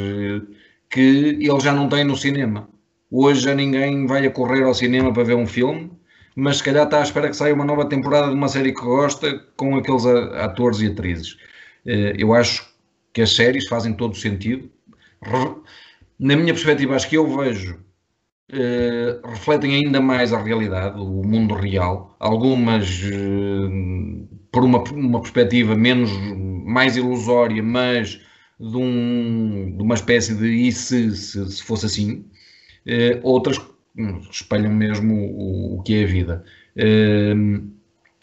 que 0.89 1.37
eles 1.39 1.63
já 1.63 1.73
não 1.73 1.89
têm 1.89 2.05
no 2.05 2.15
cinema. 2.15 2.67
Hoje 3.11 3.41
já 3.41 3.55
ninguém 3.55 4.05
vai 4.05 4.25
a 4.25 4.31
correr 4.31 4.63
ao 4.63 4.73
cinema 4.73 5.13
para 5.13 5.23
ver 5.23 5.35
um 5.35 5.47
filme, 5.47 5.91
mas 6.35 6.57
se 6.57 6.63
calhar 6.63 6.85
está 6.85 6.99
à 6.99 7.03
espera 7.03 7.29
que 7.29 7.35
saia 7.35 7.53
uma 7.53 7.65
nova 7.65 7.87
temporada 7.87 8.27
de 8.27 8.33
uma 8.33 8.47
série 8.49 8.73
que 8.73 8.81
gosta 8.81 9.39
com 9.55 9.75
aqueles 9.75 10.05
atores 10.05 10.81
e 10.81 10.87
atrizes. 10.87 11.37
Eh, 11.85 12.15
eu 12.17 12.33
acho 12.33 12.67
que 13.13 13.21
as 13.21 13.35
séries 13.35 13.67
fazem 13.67 13.93
todo 13.93 14.13
o 14.13 14.15
sentido. 14.15 14.69
Na 16.19 16.35
minha 16.35 16.53
perspectiva, 16.53 16.95
acho 16.95 17.09
que 17.09 17.17
eu 17.17 17.27
vejo 17.37 17.79
Uh, 18.49 19.27
refletem 19.27 19.75
ainda 19.75 19.99
mais 19.99 20.31
a 20.31 20.41
realidade, 20.41 20.97
o 20.97 21.21
mundo 21.21 21.53
real, 21.53 22.15
algumas 22.17 22.87
uh, 23.03 24.39
por 24.49 24.63
uma, 24.63 24.81
uma 24.83 25.19
perspectiva 25.19 25.75
menos, 25.75 26.09
mais 26.65 26.95
ilusória, 26.95 27.61
mas 27.61 28.21
de, 28.57 28.77
um, 28.77 29.75
de 29.75 29.83
uma 29.83 29.95
espécie 29.95 30.33
de 30.33 30.47
e 30.47 30.71
se, 30.71 31.13
se, 31.17 31.51
se 31.51 31.61
fosse 31.61 31.87
assim, 31.87 32.25
uh, 32.87 33.19
outras 33.23 33.59
espelham 34.31 34.71
mesmo 34.71 35.13
o, 35.13 35.79
o, 35.79 35.83
que 35.83 35.95
é 35.95 36.03
a 36.03 36.07
vida. 36.07 36.43
Uh, 36.75 37.67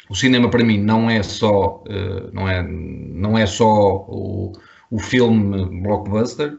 o 0.09 0.15
cinema 0.15 0.49
para 0.49 0.65
mim 0.65 0.79
não 0.79 1.11
é 1.11 1.23
só, 1.23 1.83
uh, 1.89 2.31
não 2.33 2.49
é, 2.49 2.63
não 2.63 3.39
é 3.39 3.47
só 3.47 3.97
o, 4.09 4.53
o 4.91 4.99
filme 4.99 5.83
blockbuster. 5.83 6.59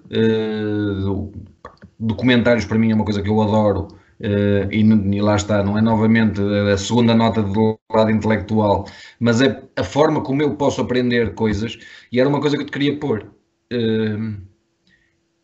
documentários 1.99 2.65
para 2.65 2.77
mim 2.77 2.91
é 2.91 2.95
uma 2.95 3.05
coisa 3.05 3.21
que 3.21 3.29
eu 3.29 3.41
adoro. 3.41 3.87
Uh, 4.17 4.71
e, 4.71 4.79
e, 4.79 5.21
lá 5.21 5.35
está, 5.35 5.61
não 5.61 5.77
é 5.77 5.81
novamente 5.81 6.39
a 6.71 6.77
segunda 6.77 7.13
nota 7.13 7.43
do 7.43 7.77
lado 7.91 8.09
intelectual, 8.11 8.85
mas 9.19 9.41
é 9.41 9.61
a 9.75 9.83
forma 9.83 10.21
como 10.21 10.41
eu 10.41 10.55
posso 10.55 10.79
aprender 10.79 11.33
coisas, 11.33 11.77
e 12.09 12.19
era 12.19 12.29
uma 12.29 12.39
coisa 12.39 12.55
que 12.55 12.63
eu 12.63 12.65
te 12.65 12.71
queria 12.71 12.97
pôr. 12.97 13.29
Uh, 13.73 14.37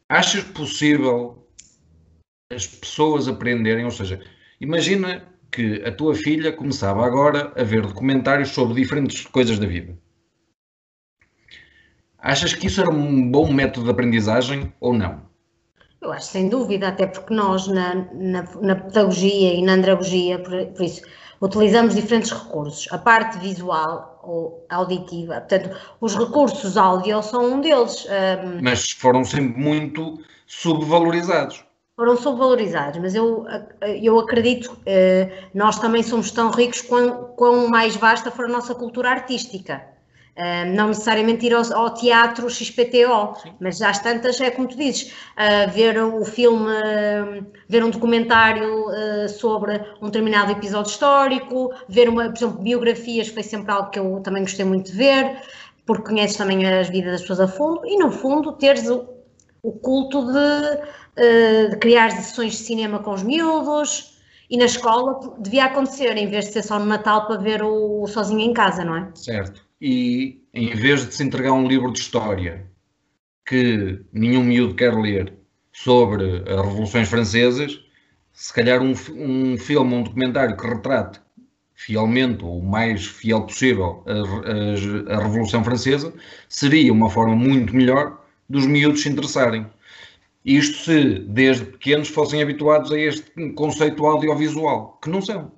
achas 0.08 0.44
possível 0.44 1.41
as 2.54 2.68
pessoas 2.68 3.28
aprenderem, 3.28 3.86
ou 3.86 3.92
seja, 3.92 4.20
imagina 4.60 5.24
que 5.52 5.84
a 5.86 5.92
tua 5.92 6.16
filha 6.16 6.52
começava 6.52 7.06
agora 7.06 7.52
a 7.56 7.64
ver 7.64 7.82
documentários 7.82 8.50
sobre 8.50 8.76
diferentes 8.76 9.26
coisas 9.26 9.60
da 9.60 9.68
vida. 9.68 9.98
Achas 12.18 12.54
que 12.54 12.68
isso 12.68 12.80
era 12.80 12.90
um 12.90 13.30
bom 13.30 13.52
método 13.52 13.86
de 13.86 13.92
aprendizagem 13.92 14.72
ou 14.80 14.94
não? 14.94 15.22
Eu 16.00 16.12
acho 16.12 16.28
sem 16.28 16.50
dúvida, 16.50 16.88
até 16.88 17.06
porque 17.06 17.34
nós 17.34 17.68
na, 17.68 17.96
na, 18.14 18.44
na 18.62 18.76
pedagogia 18.76 19.54
e 19.54 19.62
na 19.62 19.74
andragogia, 19.74 20.40
por, 20.40 20.66
por, 20.68 20.84
isso, 20.84 21.02
utilizamos 21.42 21.96
diferentes 21.96 22.32
recursos. 22.32 22.88
A 22.92 22.98
parte 22.98 23.38
visual 23.40 24.20
ou 24.24 24.66
auditiva, 24.70 25.42
portanto, 25.42 25.76
os 26.00 26.16
recursos 26.16 26.78
áudio 26.78 27.22
são 27.22 27.54
um 27.54 27.62
deles. 27.62 28.06
Um... 28.06 28.62
Mas 28.62 28.92
foram 28.92 29.24
sempre 29.24 29.60
muito 29.60 30.20
subvalorizados 30.48 31.64
foram 32.02 32.18
subvalorizados, 32.18 33.00
mas 33.00 33.14
eu, 33.14 33.46
eu 34.02 34.18
acredito 34.18 34.72
que 34.72 34.82
eh, 34.88 35.30
nós 35.54 35.78
também 35.78 36.02
somos 36.02 36.32
tão 36.32 36.50
ricos 36.50 36.82
quão, 36.82 37.26
quão 37.36 37.68
mais 37.68 37.96
vasta 37.96 38.32
for 38.32 38.46
a 38.46 38.48
nossa 38.48 38.74
cultura 38.74 39.12
artística. 39.12 39.84
Uh, 40.36 40.66
não 40.74 40.88
necessariamente 40.88 41.46
ir 41.46 41.54
ao, 41.54 41.62
ao 41.74 41.94
teatro 41.94 42.50
XPTO, 42.50 43.36
Sim. 43.44 43.54
mas 43.60 43.80
às 43.84 44.00
tantas 44.00 44.42
é 44.42 44.50
como 44.50 44.68
tu 44.68 44.78
dizes, 44.78 45.14
ver 45.74 46.02
o 46.02 46.26
filme, 46.26 46.72
ver 47.70 47.84
um 47.84 47.92
documentário 47.92 48.86
sobre 49.28 49.80
um 50.02 50.06
determinado 50.08 50.54
episódio 50.54 50.90
histórico, 50.90 51.72
ver 51.88 52.10
uma, 52.10 52.30
por 52.30 52.38
exemplo, 52.38 52.64
biografias 52.64 53.28
foi 53.28 53.44
sempre 53.44 53.72
algo 53.72 53.92
que 53.92 54.00
eu 54.00 54.22
também 54.24 54.42
gostei 54.42 54.66
muito 54.66 54.90
de 54.90 54.98
ver, 54.98 55.38
porque 55.86 56.04
conheces 56.04 56.38
também 56.38 56.66
as 56.66 56.90
vidas 56.90 57.12
das 57.12 57.22
pessoas 57.22 57.42
a 57.42 57.48
fundo, 57.48 57.86
e 57.86 57.98
no 57.98 58.10
fundo 58.10 58.54
teres 58.54 58.90
o, 58.90 59.21
o 59.64 59.72
culto 59.72 60.26
de 60.32 61.02
eh, 61.18 61.68
de 61.68 61.76
criar 61.78 62.10
sessões 62.12 62.54
de 62.54 62.60
cinema 62.60 63.00
com 63.00 63.12
os 63.12 63.22
miúdos, 63.22 64.18
e 64.50 64.58
na 64.58 64.66
escola 64.66 65.36
devia 65.40 65.66
acontecer, 65.66 66.16
em 66.18 66.28
vez 66.28 66.46
de 66.46 66.54
ser 66.54 66.64
só 66.64 66.80
no 66.80 66.86
Natal 66.86 67.28
para 67.28 67.38
ver 67.38 67.62
o, 67.62 68.04
o 68.04 68.08
sozinho 68.08 68.40
em 68.40 68.54
casa, 68.54 68.84
não 68.84 68.96
é? 68.96 69.10
Certo. 69.14 69.62
E 69.80 70.42
em 70.54 70.74
vez 70.76 71.06
de 71.06 71.14
se 71.14 71.24
entregar 71.24 71.54
um 71.54 71.68
livro 71.68 71.92
de 71.92 72.00
história 72.00 72.66
que 73.46 74.00
nenhum 74.14 74.44
miúdo 74.44 74.76
quer 74.76 74.94
ler 74.94 75.34
sobre 75.72 76.44
as 76.50 76.66
revoluções 76.66 77.10
francesas, 77.10 77.80
se 78.32 78.54
calhar 78.54 78.82
um, 78.82 78.94
um 79.16 79.58
filme, 79.58 79.96
um 79.96 80.04
documentário 80.04 80.56
que 80.56 80.66
retrate 80.66 81.20
fielmente, 81.74 82.44
ou 82.46 82.60
o 82.60 82.66
mais 82.66 83.06
fiel 83.06 83.42
possível, 83.44 84.04
a, 84.06 85.14
a, 85.14 85.18
a 85.18 85.24
Revolução 85.24 85.64
Francesa, 85.64 86.14
seria 86.48 86.94
uma 86.94 87.10
forma 87.10 87.36
muito 87.36 87.76
melhor 87.76 88.21
dos 88.52 88.68
miúdos 88.68 89.02
se 89.02 89.10
interessarem. 89.10 89.66
Isto 90.44 90.78
se 90.86 91.20
desde 91.20 91.66
pequenos 91.66 92.10
fossem 92.10 92.42
habituados 92.42 92.92
a 92.92 92.98
este 92.98 93.32
conceito 93.54 94.06
audiovisual, 94.06 95.00
que 95.02 95.10
não 95.10 95.22
são. 95.22 95.52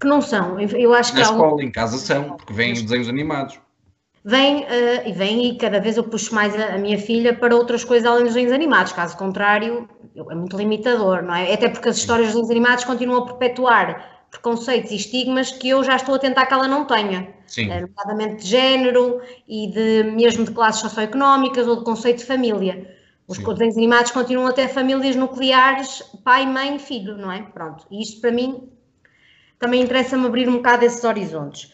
Que 0.00 0.06
não 0.06 0.22
são. 0.22 0.58
Eu 0.60 0.94
acho 0.94 1.12
que 1.12 1.18
Na 1.18 1.24
escola, 1.24 1.62
em 1.62 1.70
casa 1.70 1.98
são, 1.98 2.36
porque 2.36 2.52
vêm 2.52 2.72
desenhos 2.72 3.08
animados. 3.08 3.58
Vem, 4.24 4.64
uh, 4.64 4.66
e 5.06 5.12
vem 5.12 5.50
e 5.50 5.58
cada 5.58 5.78
vez 5.78 5.96
eu 5.96 6.04
puxo 6.04 6.34
mais 6.34 6.54
a, 6.56 6.74
a, 6.74 6.78
minha 6.78 6.98
filha 6.98 7.32
para 7.32 7.54
outras 7.54 7.84
coisas 7.84 8.08
além 8.08 8.24
dos 8.24 8.34
desenhos 8.34 8.52
animados, 8.52 8.92
caso 8.92 9.16
contrário, 9.16 9.88
é 10.16 10.34
muito 10.34 10.56
limitador, 10.56 11.22
não 11.22 11.34
é? 11.34 11.52
Até 11.52 11.68
porque 11.68 11.88
as 11.88 11.96
histórias 11.96 12.32
dos 12.32 12.34
desenhos 12.34 12.50
animados 12.50 12.84
continuam 12.84 13.22
a 13.22 13.26
perpetuar 13.26 14.15
preconceitos 14.30 14.90
e 14.90 14.96
estigmas 14.96 15.50
que 15.52 15.68
eu 15.68 15.82
já 15.82 15.96
estou 15.96 16.14
a 16.14 16.18
tentar 16.18 16.46
que 16.46 16.54
ela 16.54 16.68
não 16.68 16.84
tenha. 16.84 17.28
Sim. 17.46 17.70
É, 17.70 17.80
nomeadamente 17.80 18.42
de 18.42 18.48
género 18.48 19.20
e 19.48 19.68
de 19.68 20.02
mesmo 20.10 20.44
de 20.44 20.50
classes 20.50 20.80
socioeconómicas 20.80 21.66
ou 21.66 21.76
de 21.76 21.84
conceito 21.84 22.18
de 22.18 22.24
família. 22.24 22.96
Os 23.28 23.38
desenhos 23.38 23.76
animados 23.76 24.12
continuam 24.12 24.46
a 24.46 24.52
ter 24.52 24.68
famílias 24.68 25.16
nucleares, 25.16 26.02
pai, 26.22 26.46
mãe, 26.46 26.78
filho, 26.78 27.16
não 27.16 27.30
é? 27.30 27.42
Pronto. 27.42 27.84
E 27.90 28.00
isto 28.00 28.20
para 28.20 28.30
mim 28.30 28.68
também 29.58 29.82
interessa-me 29.82 30.26
abrir 30.26 30.48
um 30.48 30.56
bocado 30.56 30.84
esses 30.84 31.02
horizontes. 31.02 31.64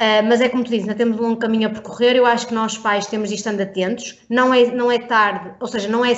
Uh, 0.00 0.26
mas 0.26 0.40
é 0.40 0.48
como 0.48 0.64
tu 0.64 0.70
dizes, 0.70 0.88
ainda 0.88 0.96
temos 0.96 1.16
um 1.18 1.22
longo 1.22 1.36
caminho 1.36 1.68
a 1.68 1.70
percorrer. 1.70 2.16
Eu 2.16 2.26
acho 2.26 2.48
que 2.48 2.54
nós 2.54 2.76
pais 2.76 3.06
temos 3.06 3.28
de 3.28 3.36
estar 3.36 3.54
atentos. 3.60 4.18
Não 4.28 4.52
é, 4.52 4.66
não 4.72 4.90
é 4.90 4.98
tarde, 4.98 5.52
ou 5.60 5.68
seja, 5.68 5.88
não 5.88 6.04
é 6.04 6.12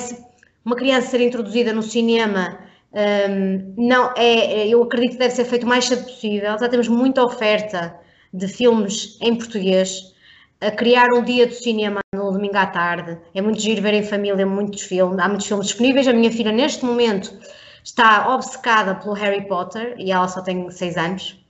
uma 0.63 0.75
criança 0.75 1.09
ser 1.09 1.21
introduzida 1.21 1.71
no 1.71 1.83
cinema. 1.83 2.57
Um, 2.95 3.73
não 3.77 4.13
é, 4.15 4.67
eu 4.69 4.81
acredito 4.81 5.13
que 5.13 5.17
deve 5.17 5.35
ser 5.35 5.43
feito 5.43 5.65
o 5.65 5.67
mais 5.67 5.85
cedo 5.85 6.05
possível. 6.05 6.57
Já 6.57 6.69
temos 6.69 6.87
muita 6.87 7.21
oferta 7.23 7.99
de 8.33 8.47
filmes 8.47 9.17
em 9.21 9.35
português 9.35 10.13
a 10.61 10.71
criar 10.71 11.11
um 11.13 11.21
dia 11.21 11.45
de 11.45 11.55
cinema 11.55 11.99
no 12.13 12.31
domingo 12.31 12.57
à 12.57 12.65
tarde. 12.65 13.17
É 13.33 13.41
muito 13.41 13.59
giro 13.59 13.81
ver 13.81 13.93
em 13.93 14.03
família 14.03 14.45
muitos 14.45 14.81
filmes, 14.81 15.19
há 15.19 15.27
muitos 15.27 15.45
filmes 15.45 15.67
disponíveis. 15.67 16.07
A 16.07 16.13
minha 16.13 16.31
filha, 16.31 16.53
neste 16.53 16.85
momento, 16.85 17.37
está 17.83 18.33
obcecada 18.33 18.95
pelo 18.95 19.13
Harry 19.13 19.45
Potter 19.45 19.95
e 19.97 20.11
ela 20.11 20.27
só 20.29 20.41
tem 20.41 20.69
6 20.69 20.97
anos. 20.97 21.45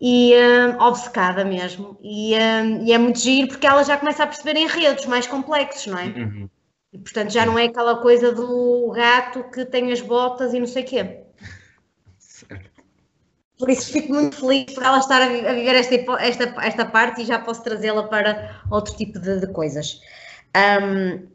E 0.00 0.34
uh, 0.34 0.82
obcecada 0.82 1.44
mesmo. 1.44 1.96
E, 2.02 2.34
uh, 2.34 2.82
e, 2.84 2.92
é 2.92 2.98
muito 2.98 3.20
giro 3.20 3.48
porque 3.48 3.66
ela 3.66 3.84
já 3.84 3.96
começa 3.96 4.24
a 4.24 4.26
perceber 4.26 4.58
enredos 4.58 5.06
mais 5.06 5.26
complexos, 5.26 5.86
não 5.86 5.98
é? 5.98 6.06
Uhum. 6.06 6.48
E 6.92 6.98
portanto 6.98 7.30
já 7.30 7.46
não 7.46 7.58
é 7.58 7.66
aquela 7.66 8.00
coisa 8.00 8.32
do 8.32 8.90
gato 8.90 9.44
que 9.50 9.64
tem 9.64 9.92
as 9.92 10.00
botas 10.00 10.52
e 10.52 10.58
não 10.58 10.66
sei 10.66 10.82
o 10.82 10.86
quê. 10.86 11.20
Por 13.58 13.68
isso 13.68 13.92
fico 13.92 14.12
muito 14.12 14.36
feliz 14.36 14.72
por 14.74 14.82
ela 14.82 14.98
estar 14.98 15.20
a 15.20 15.28
viver 15.28 15.74
esta, 15.74 15.94
esta, 15.94 16.44
esta 16.64 16.86
parte 16.86 17.20
e 17.20 17.26
já 17.26 17.38
posso 17.38 17.62
trazê-la 17.62 18.04
para 18.08 18.62
outro 18.70 18.96
tipo 18.96 19.18
de, 19.20 19.40
de 19.40 19.46
coisas. 19.52 20.00
Um, 20.56 21.28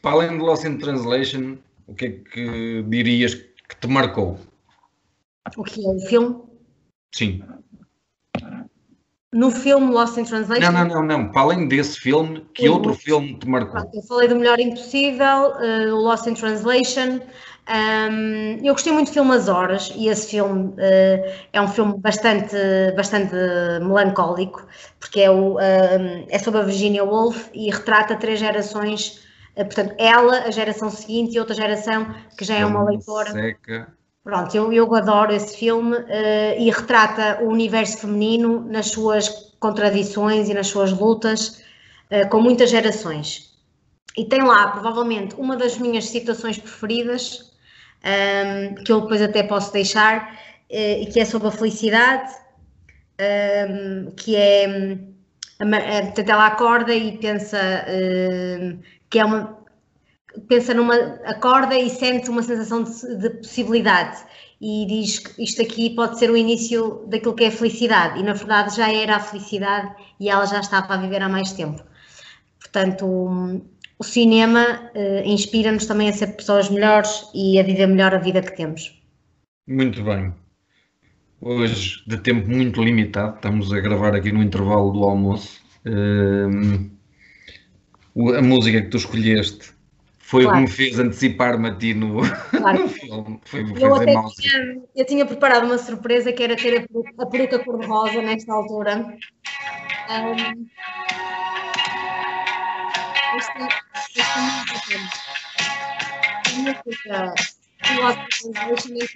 para 0.00 0.12
além 0.12 0.38
de 0.38 0.42
Lost 0.42 0.64
in 0.64 0.78
Translation, 0.78 1.58
o 1.86 1.94
que 1.94 2.06
é 2.06 2.10
que 2.10 2.82
dirias 2.88 3.34
que 3.34 3.76
te 3.78 3.86
marcou? 3.86 4.38
O 5.56 5.62
que 5.62 5.84
é 5.84 5.88
o 5.88 6.00
filme? 6.00 6.42
Sim. 7.14 7.42
No 9.36 9.50
filme 9.50 9.92
Lost 9.92 10.16
in 10.16 10.24
Translation? 10.24 10.72
Não, 10.72 10.84
não, 10.84 11.02
não, 11.02 11.02
não. 11.02 11.28
Para 11.30 11.42
além 11.42 11.68
desse 11.68 12.00
filme, 12.00 12.46
que 12.54 12.66
outro 12.70 12.94
filme 12.94 13.38
te 13.38 13.46
marcou? 13.46 13.82
Eu 13.92 14.02
falei 14.02 14.28
do 14.28 14.36
Melhor 14.36 14.58
Impossível, 14.58 15.52
uh, 15.52 15.94
o 15.94 16.00
Lost 16.00 16.26
in 16.26 16.32
Translation, 16.32 17.20
um, 17.68 18.64
eu 18.64 18.72
gostei 18.72 18.92
muito 18.92 19.08
do 19.08 19.12
filme 19.12 19.34
As 19.34 19.48
Horas 19.48 19.92
e 19.94 20.08
esse 20.08 20.30
filme 20.30 20.68
uh, 20.68 21.32
é 21.52 21.60
um 21.60 21.68
filme 21.68 21.98
bastante, 21.98 22.56
bastante 22.96 23.34
melancólico, 23.82 24.64
porque 24.98 25.20
é, 25.20 25.30
o, 25.30 25.58
é 25.58 26.38
sobre 26.38 26.60
a 26.60 26.62
Virginia 26.62 27.04
Woolf 27.04 27.50
e 27.52 27.70
retrata 27.70 28.16
três 28.16 28.38
gerações, 28.38 29.20
uh, 29.54 29.64
portanto, 29.64 29.94
ela, 29.98 30.44
a 30.44 30.50
geração 30.50 30.88
seguinte 30.88 31.34
e 31.34 31.38
outra 31.38 31.54
geração 31.54 32.06
que 32.38 32.44
já 32.44 32.54
é 32.54 32.64
uma 32.64 32.84
leitora. 32.84 33.32
Seca. 33.32 33.92
Pronto, 34.26 34.52
eu, 34.56 34.72
eu 34.72 34.92
adoro 34.92 35.32
esse 35.32 35.56
filme 35.56 35.96
uh, 35.96 36.58
e 36.58 36.68
retrata 36.68 37.44
o 37.44 37.48
universo 37.48 37.98
feminino 37.98 38.60
nas 38.68 38.88
suas 38.88 39.28
contradições 39.60 40.48
e 40.48 40.54
nas 40.54 40.66
suas 40.66 40.90
lutas, 40.90 41.62
uh, 42.10 42.28
com 42.28 42.40
muitas 42.40 42.70
gerações. 42.70 43.56
E 44.18 44.24
tem 44.24 44.42
lá, 44.42 44.66
provavelmente, 44.72 45.36
uma 45.36 45.56
das 45.56 45.78
minhas 45.78 46.06
situações 46.06 46.58
preferidas, 46.58 47.52
um, 48.04 48.08
ehm, 48.08 48.74
que 48.84 48.90
eu 48.90 49.02
depois 49.02 49.22
até 49.22 49.44
posso 49.44 49.72
deixar, 49.72 50.36
uh, 50.72 51.12
que 51.12 51.20
é 51.20 51.24
sobre 51.24 51.46
a 51.46 51.52
felicidade, 51.52 52.32
um, 53.20 53.22
ehm, 53.22 54.10
que 54.16 54.34
é. 54.34 54.98
Portanto, 55.56 56.28
ela 56.28 56.46
acorda 56.48 56.92
e 56.92 57.16
pensa 57.18 57.58
que 59.08 59.18
é 59.18 59.24
uma, 59.24 59.55
pensa 60.48 60.74
numa, 60.74 60.94
acorda 61.24 61.76
e 61.76 61.88
sente 61.90 62.30
uma 62.30 62.42
sensação 62.42 62.82
de, 62.82 63.16
de, 63.16 63.30
possibilidade 63.30 64.18
e 64.60 64.86
diz 64.86 65.18
que 65.18 65.42
isto 65.42 65.62
aqui 65.62 65.90
pode 65.90 66.18
ser 66.18 66.30
o 66.30 66.36
início 66.36 67.04
daquilo 67.08 67.34
que 67.34 67.44
é 67.44 67.50
felicidade 67.50 68.20
e 68.20 68.22
na 68.22 68.32
verdade 68.32 68.76
já 68.76 68.92
era 68.92 69.16
a 69.16 69.20
felicidade 69.20 69.94
e 70.18 70.28
ela 70.28 70.46
já 70.46 70.60
estava 70.60 70.94
a 70.94 70.96
viver 70.96 71.22
há 71.22 71.28
mais 71.28 71.52
tempo. 71.52 71.82
Portanto, 72.58 73.62
o 73.98 74.04
cinema 74.04 74.90
uh, 74.94 75.26
inspira-nos 75.26 75.86
também 75.86 76.08
a 76.08 76.12
ser 76.12 76.28
pessoas 76.36 76.68
melhores 76.68 77.24
e 77.34 77.58
a 77.58 77.62
viver 77.62 77.86
melhor 77.86 78.14
a 78.14 78.18
vida 78.18 78.42
que 78.42 78.56
temos. 78.56 79.00
Muito 79.66 80.02
bem. 80.02 80.32
Hoje, 81.40 82.02
de 82.06 82.16
tempo 82.18 82.48
muito 82.48 82.82
limitado, 82.82 83.36
estamos 83.36 83.72
a 83.72 83.80
gravar 83.80 84.14
aqui 84.14 84.32
no 84.32 84.42
intervalo 84.42 84.90
do 84.90 85.04
almoço. 85.04 85.60
Uh, 85.86 86.96
a 88.36 88.42
música 88.42 88.80
que 88.82 88.88
tu 88.88 88.96
escolheste 88.96 89.75
foi 90.26 90.42
claro. 90.42 90.58
o 90.58 90.64
que 90.64 90.70
me 90.70 90.76
fez 90.76 90.98
antecipar-me 90.98 91.68
a 91.68 91.74
ti 91.76 91.94
no, 91.94 92.20
claro. 92.50 92.82
no 92.82 92.88
filme. 92.88 93.40
Foi, 93.44 93.64
foi 93.64 93.80
eu, 93.80 93.94
até 93.94 94.12
tinha, 94.34 94.82
eu 94.96 95.06
tinha 95.06 95.24
preparado 95.24 95.66
uma 95.66 95.78
surpresa 95.78 96.32
que 96.32 96.42
era 96.42 96.56
ter 96.56 96.78
a 96.78 96.86
peruca, 96.88 97.12
a 97.22 97.26
peruca 97.26 97.58
cor-de-rosa 97.60 98.20
nesta 98.22 98.52
altura. 98.52 99.06
Um, 100.10 100.66
esta, 103.36 103.68
esta 104.16 104.40
música, 104.40 104.98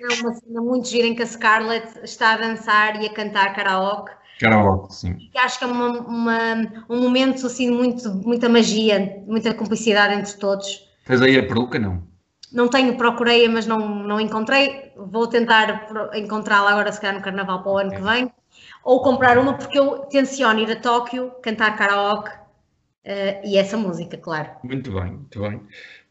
é 0.01 0.21
uma 0.21 0.35
cena 0.35 0.61
muito 0.61 0.89
gira 0.89 1.09
em 1.09 1.17
que 1.17 1.25
a 1.25 1.27
Scarlett 1.27 2.05
está 2.05 2.35
a 2.35 2.37
dançar 2.37 3.03
e 3.03 3.07
a 3.07 3.13
cantar 3.13 3.53
karaoke. 3.53 4.13
Karaoke, 4.39 4.95
sim. 4.95 5.17
E 5.35 5.39
acho 5.41 5.59
que 5.59 5.65
é 5.65 5.67
uma, 5.67 5.89
uma, 6.03 6.85
um 6.89 7.03
momento 7.03 7.45
assim, 7.45 7.69
muito, 7.69 8.09
muita 8.15 8.49
magia, 8.49 9.21
muita 9.27 9.53
cumplicidade 9.53 10.15
entre 10.15 10.35
todos. 10.35 10.89
Tens 11.05 11.21
aí 11.23 11.39
a 11.39 11.43
peruca, 11.43 11.79
não? 11.79 12.03
Não 12.53 12.69
tenho, 12.69 12.97
procurei, 12.97 13.49
mas 13.49 13.67
não, 13.67 14.03
não 14.03 14.21
encontrei. 14.21 14.93
Vou 14.97 15.27
tentar 15.27 15.89
encontrá-la 16.15 16.71
agora, 16.71 16.91
se 16.91 17.01
calhar, 17.01 17.17
no 17.17 17.23
carnaval 17.23 17.63
para 17.63 17.73
o 17.73 17.79
ano 17.79 17.91
que 17.91 18.03
vem. 18.03 18.31
Ou 18.83 19.03
comprar 19.03 19.39
uma, 19.39 19.55
porque 19.55 19.79
eu 19.79 20.01
tenciono 20.07 20.61
ir 20.61 20.71
a 20.71 20.77
Tóquio, 20.77 21.31
cantar 21.43 21.77
karaoke 21.77 22.31
uh, 22.31 23.47
e 23.47 23.57
essa 23.57 23.77
música, 23.77 24.17
claro. 24.17 24.51
Muito 24.65 24.91
bem, 24.93 25.13
muito 25.13 25.41
bem. 25.41 25.63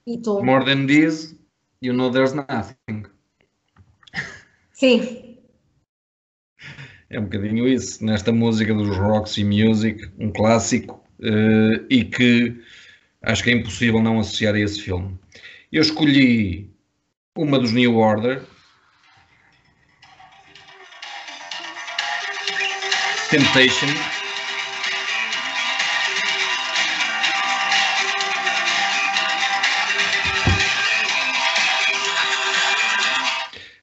E 0.07 0.17
tu? 0.17 0.43
More 0.43 0.63
than 0.63 0.85
this, 0.85 1.35
you 1.81 1.93
know 1.93 2.09
there's 2.09 2.33
nothing. 2.33 3.05
Sim. 4.71 5.37
É 7.09 7.19
um 7.19 7.23
bocadinho 7.23 7.67
isso, 7.67 8.05
nesta 8.05 8.31
música 8.31 8.73
dos 8.73 8.95
Roxy 8.95 9.43
Music, 9.43 10.09
um 10.19 10.31
clássico, 10.31 11.03
uh, 11.19 11.85
e 11.89 12.05
que 12.05 12.55
Acho 13.21 13.43
que 13.43 13.49
é 13.49 13.53
impossível 13.53 14.01
não 14.01 14.19
associar 14.19 14.55
a 14.55 14.59
esse 14.59 14.81
filme. 14.81 15.19
Eu 15.71 15.81
escolhi 15.81 16.71
uma 17.35 17.59
dos 17.59 17.73
New 17.73 17.97
Order. 17.97 18.43
Temptation. 23.29 23.87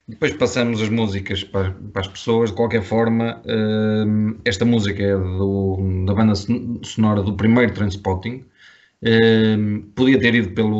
Depois 0.07 0.33
passamos 0.33 0.81
as 0.81 0.89
músicas 0.89 1.43
para, 1.43 1.71
para, 1.93 2.01
as 2.01 2.07
pessoas. 2.07 2.49
De 2.49 2.55
qualquer 2.55 2.81
forma, 2.81 3.39
uh, 3.45 4.39
esta 4.43 4.65
música 4.65 5.03
é 5.03 5.15
do, 5.15 5.77
da 6.07 6.15
banda 6.15 6.33
sonora 6.83 7.21
do 7.21 7.33
primeiro 7.33 7.71
Transpotting 7.73 8.43
podia 9.95 10.19
ter 10.19 10.35
ido 10.35 10.51
pelo 10.51 10.75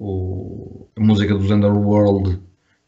o, 0.00 0.88
a 0.96 1.00
música 1.00 1.34
dos 1.34 1.50
Underworld 1.50 2.38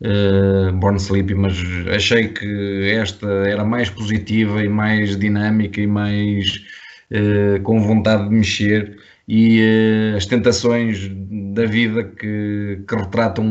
uh, 0.02 0.72
Born 0.74 0.98
Sleepy, 0.98 1.34
mas 1.34 1.56
achei 1.94 2.28
que 2.28 2.90
esta 2.92 3.26
era 3.26 3.64
mais 3.64 3.88
positiva 3.90 4.62
e 4.62 4.68
mais 4.68 5.16
dinâmica 5.18 5.80
e 5.80 5.86
mais 5.86 6.62
uh, 7.10 7.62
com 7.62 7.80
vontade 7.80 8.28
de 8.28 8.34
mexer. 8.34 8.98
E 9.28 9.60
uh, 9.62 10.16
as 10.16 10.26
tentações 10.26 11.08
da 11.54 11.64
vida 11.64 12.04
que, 12.04 12.82
que 12.86 12.94
retratam 12.94 13.44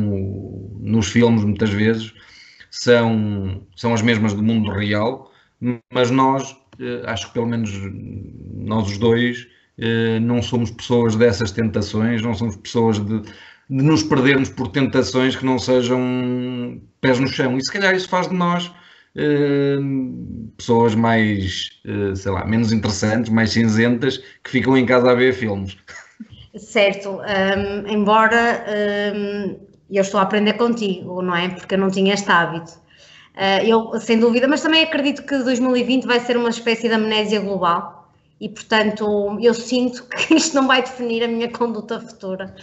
nos 0.80 1.08
filmes 1.08 1.44
muitas 1.44 1.70
vezes 1.72 2.14
são, 2.70 3.66
são 3.76 3.94
as 3.94 4.02
mesmas 4.02 4.34
do 4.34 4.44
mundo 4.44 4.72
real, 4.72 5.32
mas 5.94 6.10
nós, 6.10 6.56
acho 7.06 7.28
que 7.28 7.34
pelo 7.34 7.46
menos 7.46 7.72
nós 8.56 8.90
os 8.90 8.98
dois, 8.98 9.48
não 10.22 10.42
somos 10.42 10.72
pessoas 10.72 11.16
dessas 11.16 11.52
tentações, 11.52 12.22
não 12.22 12.34
somos 12.34 12.56
pessoas 12.56 13.00
de, 13.00 13.22
de, 13.22 13.32
nos 13.70 14.04
perdermos 14.04 14.50
por 14.50 14.68
tentações 14.68 15.36
que 15.36 15.46
não 15.46 15.58
sejam 15.58 16.80
pés 17.00 17.20
no 17.20 17.28
chão. 17.28 17.58
E 17.58 17.64
se 17.64 17.72
calhar 17.72 17.96
isso 17.96 18.08
faz 18.08 18.28
de 18.28 18.36
nós 18.36 18.72
eh, 19.16 19.78
pessoas 20.56 20.96
mais, 20.96 21.70
eh, 21.86 22.16
sei 22.16 22.32
lá, 22.32 22.46
menos 22.46 22.72
interessantes, 22.72 23.30
mais 23.30 23.52
cinzentas, 23.52 24.18
que 24.44 24.50
ficam 24.50 24.78
em 24.78 24.86
casa 24.86 25.12
a 25.12 25.16
ver 25.16 25.34
filmes. 25.34 25.78
Certo, 26.56 27.20
um, 27.20 27.88
embora 27.88 28.66
um, 29.16 29.60
eu 29.90 30.02
estou 30.02 30.20
a 30.20 30.24
aprender 30.24 30.54
contigo, 30.54 31.22
não 31.22 31.36
é? 31.36 31.50
Porque 31.50 31.76
eu 31.76 31.80
não 31.80 31.90
tinha 31.90 32.14
este 32.14 32.30
hábito. 32.30 32.72
Uh, 33.36 33.66
eu, 33.66 34.00
sem 34.00 34.20
dúvida, 34.20 34.48
mas 34.48 34.62
também 34.62 34.84
acredito 34.84 35.24
que 35.24 35.38
2020 35.38 36.06
vai 36.06 36.20
ser 36.20 36.36
uma 36.38 36.50
espécie 36.50 36.88
de 36.90 36.94
amnésia 36.94 37.40
global 37.40 38.01
e, 38.42 38.50
portanto, 38.50 39.38
eu 39.40 39.54
sinto 39.54 40.04
que 40.08 40.34
isto 40.36 40.56
não 40.56 40.68
vai 40.68 40.82
definir 40.82 41.24
a 41.24 41.28
minha 41.28 41.50
conduta 41.50 42.02
futura. 42.02 42.56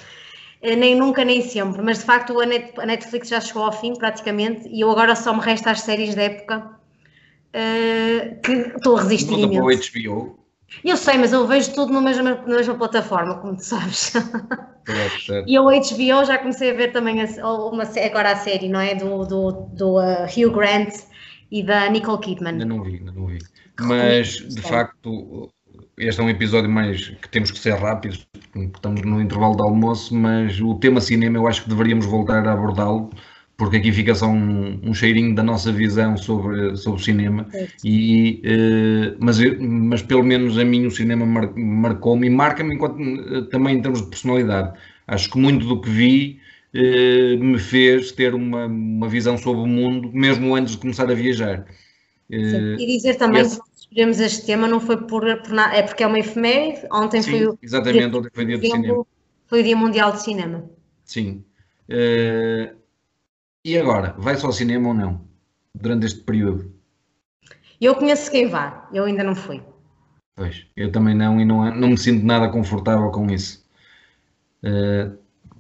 Eh, 0.61 0.75
nem 0.75 0.97
nunca, 0.97 1.25
nem 1.25 1.41
sempre, 1.41 1.81
mas 1.83 1.99
de 1.99 2.05
facto 2.05 2.37
a 2.41 2.87
Netflix 2.87 3.29
já 3.29 3.41
chegou 3.41 3.62
ao 3.62 3.73
fim 3.73 3.95
praticamente 3.95 4.69
e 4.69 4.81
eu 4.81 4.91
agora 4.91 5.14
só 5.14 5.33
me 5.33 5.41
resta 5.41 5.71
as 5.71 5.83
séries 5.83 6.17
da 6.17 6.23
época 6.23 6.59
uh, 7.55 8.41
que 8.43 8.53
estou 8.77 8.97
a 8.97 9.03
resistir 9.03 9.29
Tudo 9.29 9.53
imenso. 9.55 9.93
para 9.93 10.11
o 10.11 10.17
HBO. 10.17 10.38
Eu 10.85 10.97
sei, 10.97 11.17
mas 11.17 11.33
eu 11.33 11.47
vejo 11.47 11.73
tudo 11.75 11.93
na 11.93 12.01
mesma, 12.01 12.35
na 12.35 12.57
mesma 12.57 12.75
plataforma, 12.75 13.37
como 13.37 13.57
tu 13.57 13.64
sabes. 13.64 14.12
e 15.47 15.59
o 15.59 15.64
HBO 15.64 16.25
já 16.25 16.38
comecei 16.38 16.73
a 16.73 16.75
ver 16.75 16.93
também 16.93 17.23
a, 17.23 17.55
uma, 17.55 17.85
agora 17.85 18.33
a 18.33 18.37
série, 18.37 18.69
não 18.69 18.81
é? 18.81 18.97
Do, 18.97 19.25
do, 19.25 19.53
do 19.73 19.97
uh, 19.97 20.25
Hugh 20.25 20.53
Grant 20.53 20.93
e 21.51 21.62
da 21.62 21.88
Nicole 21.88 22.21
Kidman. 22.21 22.53
Ainda 22.53 22.64
não 22.67 22.83
vi, 22.83 22.97
ainda 22.97 23.12
não 23.12 23.27
vi. 23.27 23.38
Mas, 23.81 24.38
de 24.38 24.61
facto, 24.61 25.51
este 25.99 26.21
é 26.21 26.25
um 26.25 26.29
episódio 26.29 26.71
mais 26.71 27.09
que 27.09 27.29
temos 27.29 27.51
que 27.51 27.59
ser 27.59 27.75
rápidos, 27.75 28.27
estamos 28.55 29.03
no 29.03 29.21
intervalo 29.21 29.57
de 29.57 29.62
almoço, 29.62 30.14
mas 30.14 30.61
o 30.61 30.75
tema 30.77 31.01
cinema 31.01 31.38
eu 31.38 31.47
acho 31.47 31.62
que 31.64 31.69
deveríamos 31.69 32.07
voltar 32.07 32.47
a 32.47 32.53
abordá-lo, 32.53 33.11
porque 33.57 33.79
aqui 33.79 33.91
fica 33.91 34.14
só 34.14 34.29
um, 34.29 34.81
um, 34.85 34.95
cheirinho 34.95 35.35
da 35.35 35.43
nossa 35.43 35.73
visão 35.73 36.17
sobre, 36.17 36.77
sobre 36.77 37.01
o 37.01 37.05
cinema. 37.05 37.47
E, 37.85 38.41
uh, 38.45 39.17
mas, 39.19 39.38
mas 39.61 40.01
pelo 40.01 40.23
menos 40.23 40.57
a 40.57 40.64
mim 40.64 40.87
o 40.87 40.91
cinema 40.91 41.27
mar, 41.27 41.53
marcou-me 41.57 42.29
e 42.29 42.31
marca-me 42.31 42.77
uh, 42.77 43.43
também 43.47 43.77
em 43.77 43.83
termos 43.83 44.01
de 44.01 44.09
personalidade. 44.09 44.79
Acho 45.09 45.31
que 45.31 45.38
muito 45.38 45.67
do 45.67 45.81
que 45.81 45.91
vi 45.91 46.38
uh, 46.73 47.43
me 47.43 47.59
fez 47.59 48.12
ter 48.12 48.33
uma, 48.33 48.67
uma 48.67 49.09
visão 49.09 49.37
sobre 49.37 49.62
o 49.62 49.67
mundo, 49.67 50.09
mesmo 50.12 50.55
antes 50.55 50.75
de 50.75 50.79
começar 50.79 51.11
a 51.11 51.14
viajar. 51.14 51.67
Sim. 52.31 52.77
E 52.79 52.87
dizer 52.87 53.17
também 53.17 53.43
esse... 53.43 53.61
que 53.61 53.67
escolhemos 53.88 54.20
este 54.20 54.46
tema 54.46 54.68
não 54.68 54.81
foi 54.81 54.96
por, 54.96 55.24
por 55.42 55.53
nada, 55.53 55.74
é 55.74 55.83
porque 55.83 56.03
é 56.03 56.07
uma 56.07 56.18
efeméride. 56.18 56.87
Ontem 56.92 57.22
Sim, 57.22 57.31
foi 57.31 57.46
o. 57.46 57.59
Exatamente, 57.62 58.16
ontem 58.16 58.31
foi 58.33 58.44
o 58.44 58.46
dia 58.46 58.59
do 58.59 58.66
cinema. 58.66 59.07
Foi 59.46 59.61
o 59.61 59.62
Dia 59.64 59.77
Mundial 59.77 60.12
de 60.12 60.22
Cinema. 60.22 60.70
Sim. 61.05 61.42
Uh, 61.88 62.77
e 63.64 63.79
agora, 63.79 64.14
vai 64.18 64.37
só 64.37 64.48
ao 64.48 64.53
cinema 64.53 64.88
ou 64.88 64.94
não? 64.94 65.27
Durante 65.74 66.05
este 66.05 66.20
período? 66.20 66.70
Eu 67.81 67.94
conheço 67.94 68.31
quem 68.31 68.46
vá, 68.46 68.88
eu 68.92 69.05
ainda 69.05 69.24
não 69.24 69.35
fui. 69.35 69.63
Pois, 70.35 70.67
eu 70.77 70.92
também 70.92 71.15
não 71.15 71.40
e 71.40 71.44
não, 71.44 71.75
não 71.75 71.88
me 71.88 71.98
sinto 71.98 72.25
nada 72.25 72.50
confortável 72.50 73.10
com 73.10 73.31
isso. 73.31 73.67
Uh, 74.63 75.17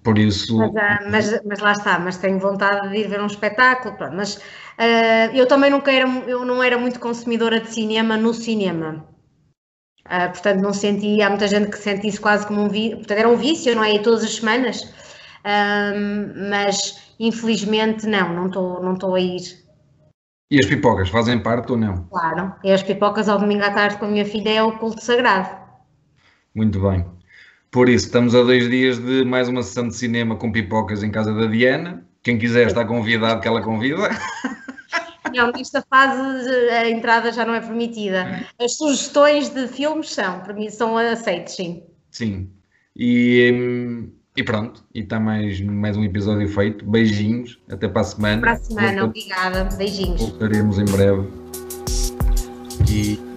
por 0.08 0.18
isso. 0.18 0.56
Mas, 0.56 0.70
uh, 0.70 1.10
mas, 1.10 1.40
mas, 1.44 1.58
lá 1.60 1.72
está, 1.72 1.98
mas 1.98 2.16
tenho 2.16 2.38
vontade 2.38 2.88
de 2.88 2.96
ir 2.96 3.08
ver 3.08 3.20
um 3.20 3.26
espetáculo, 3.26 3.96
pronto, 3.96 4.16
mas 4.16 4.40
Uh, 4.78 5.34
eu 5.34 5.44
também 5.48 5.70
nunca 5.70 5.90
era, 5.90 6.08
eu 6.28 6.44
não 6.44 6.62
era 6.62 6.78
muito 6.78 7.00
consumidora 7.00 7.60
de 7.60 7.68
cinema 7.68 8.16
no 8.16 8.32
cinema. 8.32 9.04
Uh, 10.06 10.30
portanto, 10.30 10.60
não 10.60 10.72
senti, 10.72 11.20
há 11.20 11.28
muita 11.28 11.48
gente 11.48 11.68
que 11.68 11.78
sente 11.78 12.06
isso 12.06 12.20
quase 12.20 12.46
como 12.46 12.62
um 12.62 12.68
vício, 12.68 12.98
portanto, 12.98 13.18
era 13.18 13.28
um 13.28 13.36
vício, 13.36 13.74
não 13.74 13.82
é? 13.82 13.96
E 13.96 14.02
todas 14.02 14.22
as 14.22 14.36
semanas. 14.36 14.82
um, 15.44 16.48
mas 16.48 17.12
infelizmente 17.18 18.06
não, 18.06 18.32
não 18.32 18.46
estou 18.46 18.80
não 18.80 18.94
estou 18.94 19.16
a 19.16 19.20
ir. 19.20 19.42
E 20.50 20.60
as 20.60 20.66
pipocas 20.66 21.08
fazem 21.08 21.42
parte 21.42 21.72
ou 21.72 21.78
não? 21.78 22.04
Claro, 22.04 22.54
e 22.62 22.70
as 22.70 22.82
pipocas 22.82 23.28
ao 23.28 23.38
domingo 23.38 23.64
à 23.64 23.72
tarde 23.72 23.98
com 23.98 24.04
a 24.04 24.08
minha 24.08 24.24
filha 24.24 24.50
é 24.50 24.62
o 24.62 24.78
culto 24.78 25.02
sagrado. 25.02 25.58
Muito 26.54 26.80
bem. 26.80 27.04
Por 27.70 27.88
isso, 27.88 28.06
estamos 28.06 28.34
a 28.34 28.42
dois 28.42 28.68
dias 28.68 28.98
de 28.98 29.24
mais 29.24 29.48
uma 29.48 29.62
sessão 29.62 29.88
de 29.88 29.94
cinema 29.94 30.36
com 30.36 30.50
pipocas 30.50 31.02
em 31.02 31.10
casa 31.10 31.34
da 31.34 31.46
Diana. 31.46 32.06
Quem 32.22 32.38
quiser 32.38 32.66
está 32.66 32.84
convidado, 32.84 33.40
que 33.40 33.48
ela 33.48 33.62
convida. 33.62 34.08
Não, 35.34 35.52
nesta 35.52 35.82
fase 35.82 36.48
a 36.70 36.88
entrada 36.88 37.30
já 37.30 37.44
não 37.44 37.54
é 37.54 37.60
permitida. 37.60 38.46
As 38.58 38.76
sugestões 38.76 39.50
de 39.50 39.68
filmes 39.68 40.10
são, 40.10 40.40
para 40.40 40.54
mim, 40.54 40.70
são 40.70 40.96
aceites, 40.96 41.54
sim. 41.54 41.82
Sim. 42.10 42.50
E, 42.96 44.08
e 44.34 44.42
pronto, 44.42 44.82
e 44.94 45.00
está 45.00 45.20
mais, 45.20 45.60
mais 45.60 45.96
um 45.98 46.02
episódio 46.02 46.48
feito. 46.48 46.84
Beijinhos, 46.84 47.60
até 47.70 47.86
para 47.86 48.00
a 48.00 48.04
semana. 48.04 48.40
Para 48.40 48.52
a 48.52 48.56
semana, 48.56 49.04
obrigada. 49.04 49.64
Beijinhos. 49.76 50.20
Voltaremos 50.20 50.78
em 50.78 50.86
breve. 50.86 51.28
E 52.90 53.27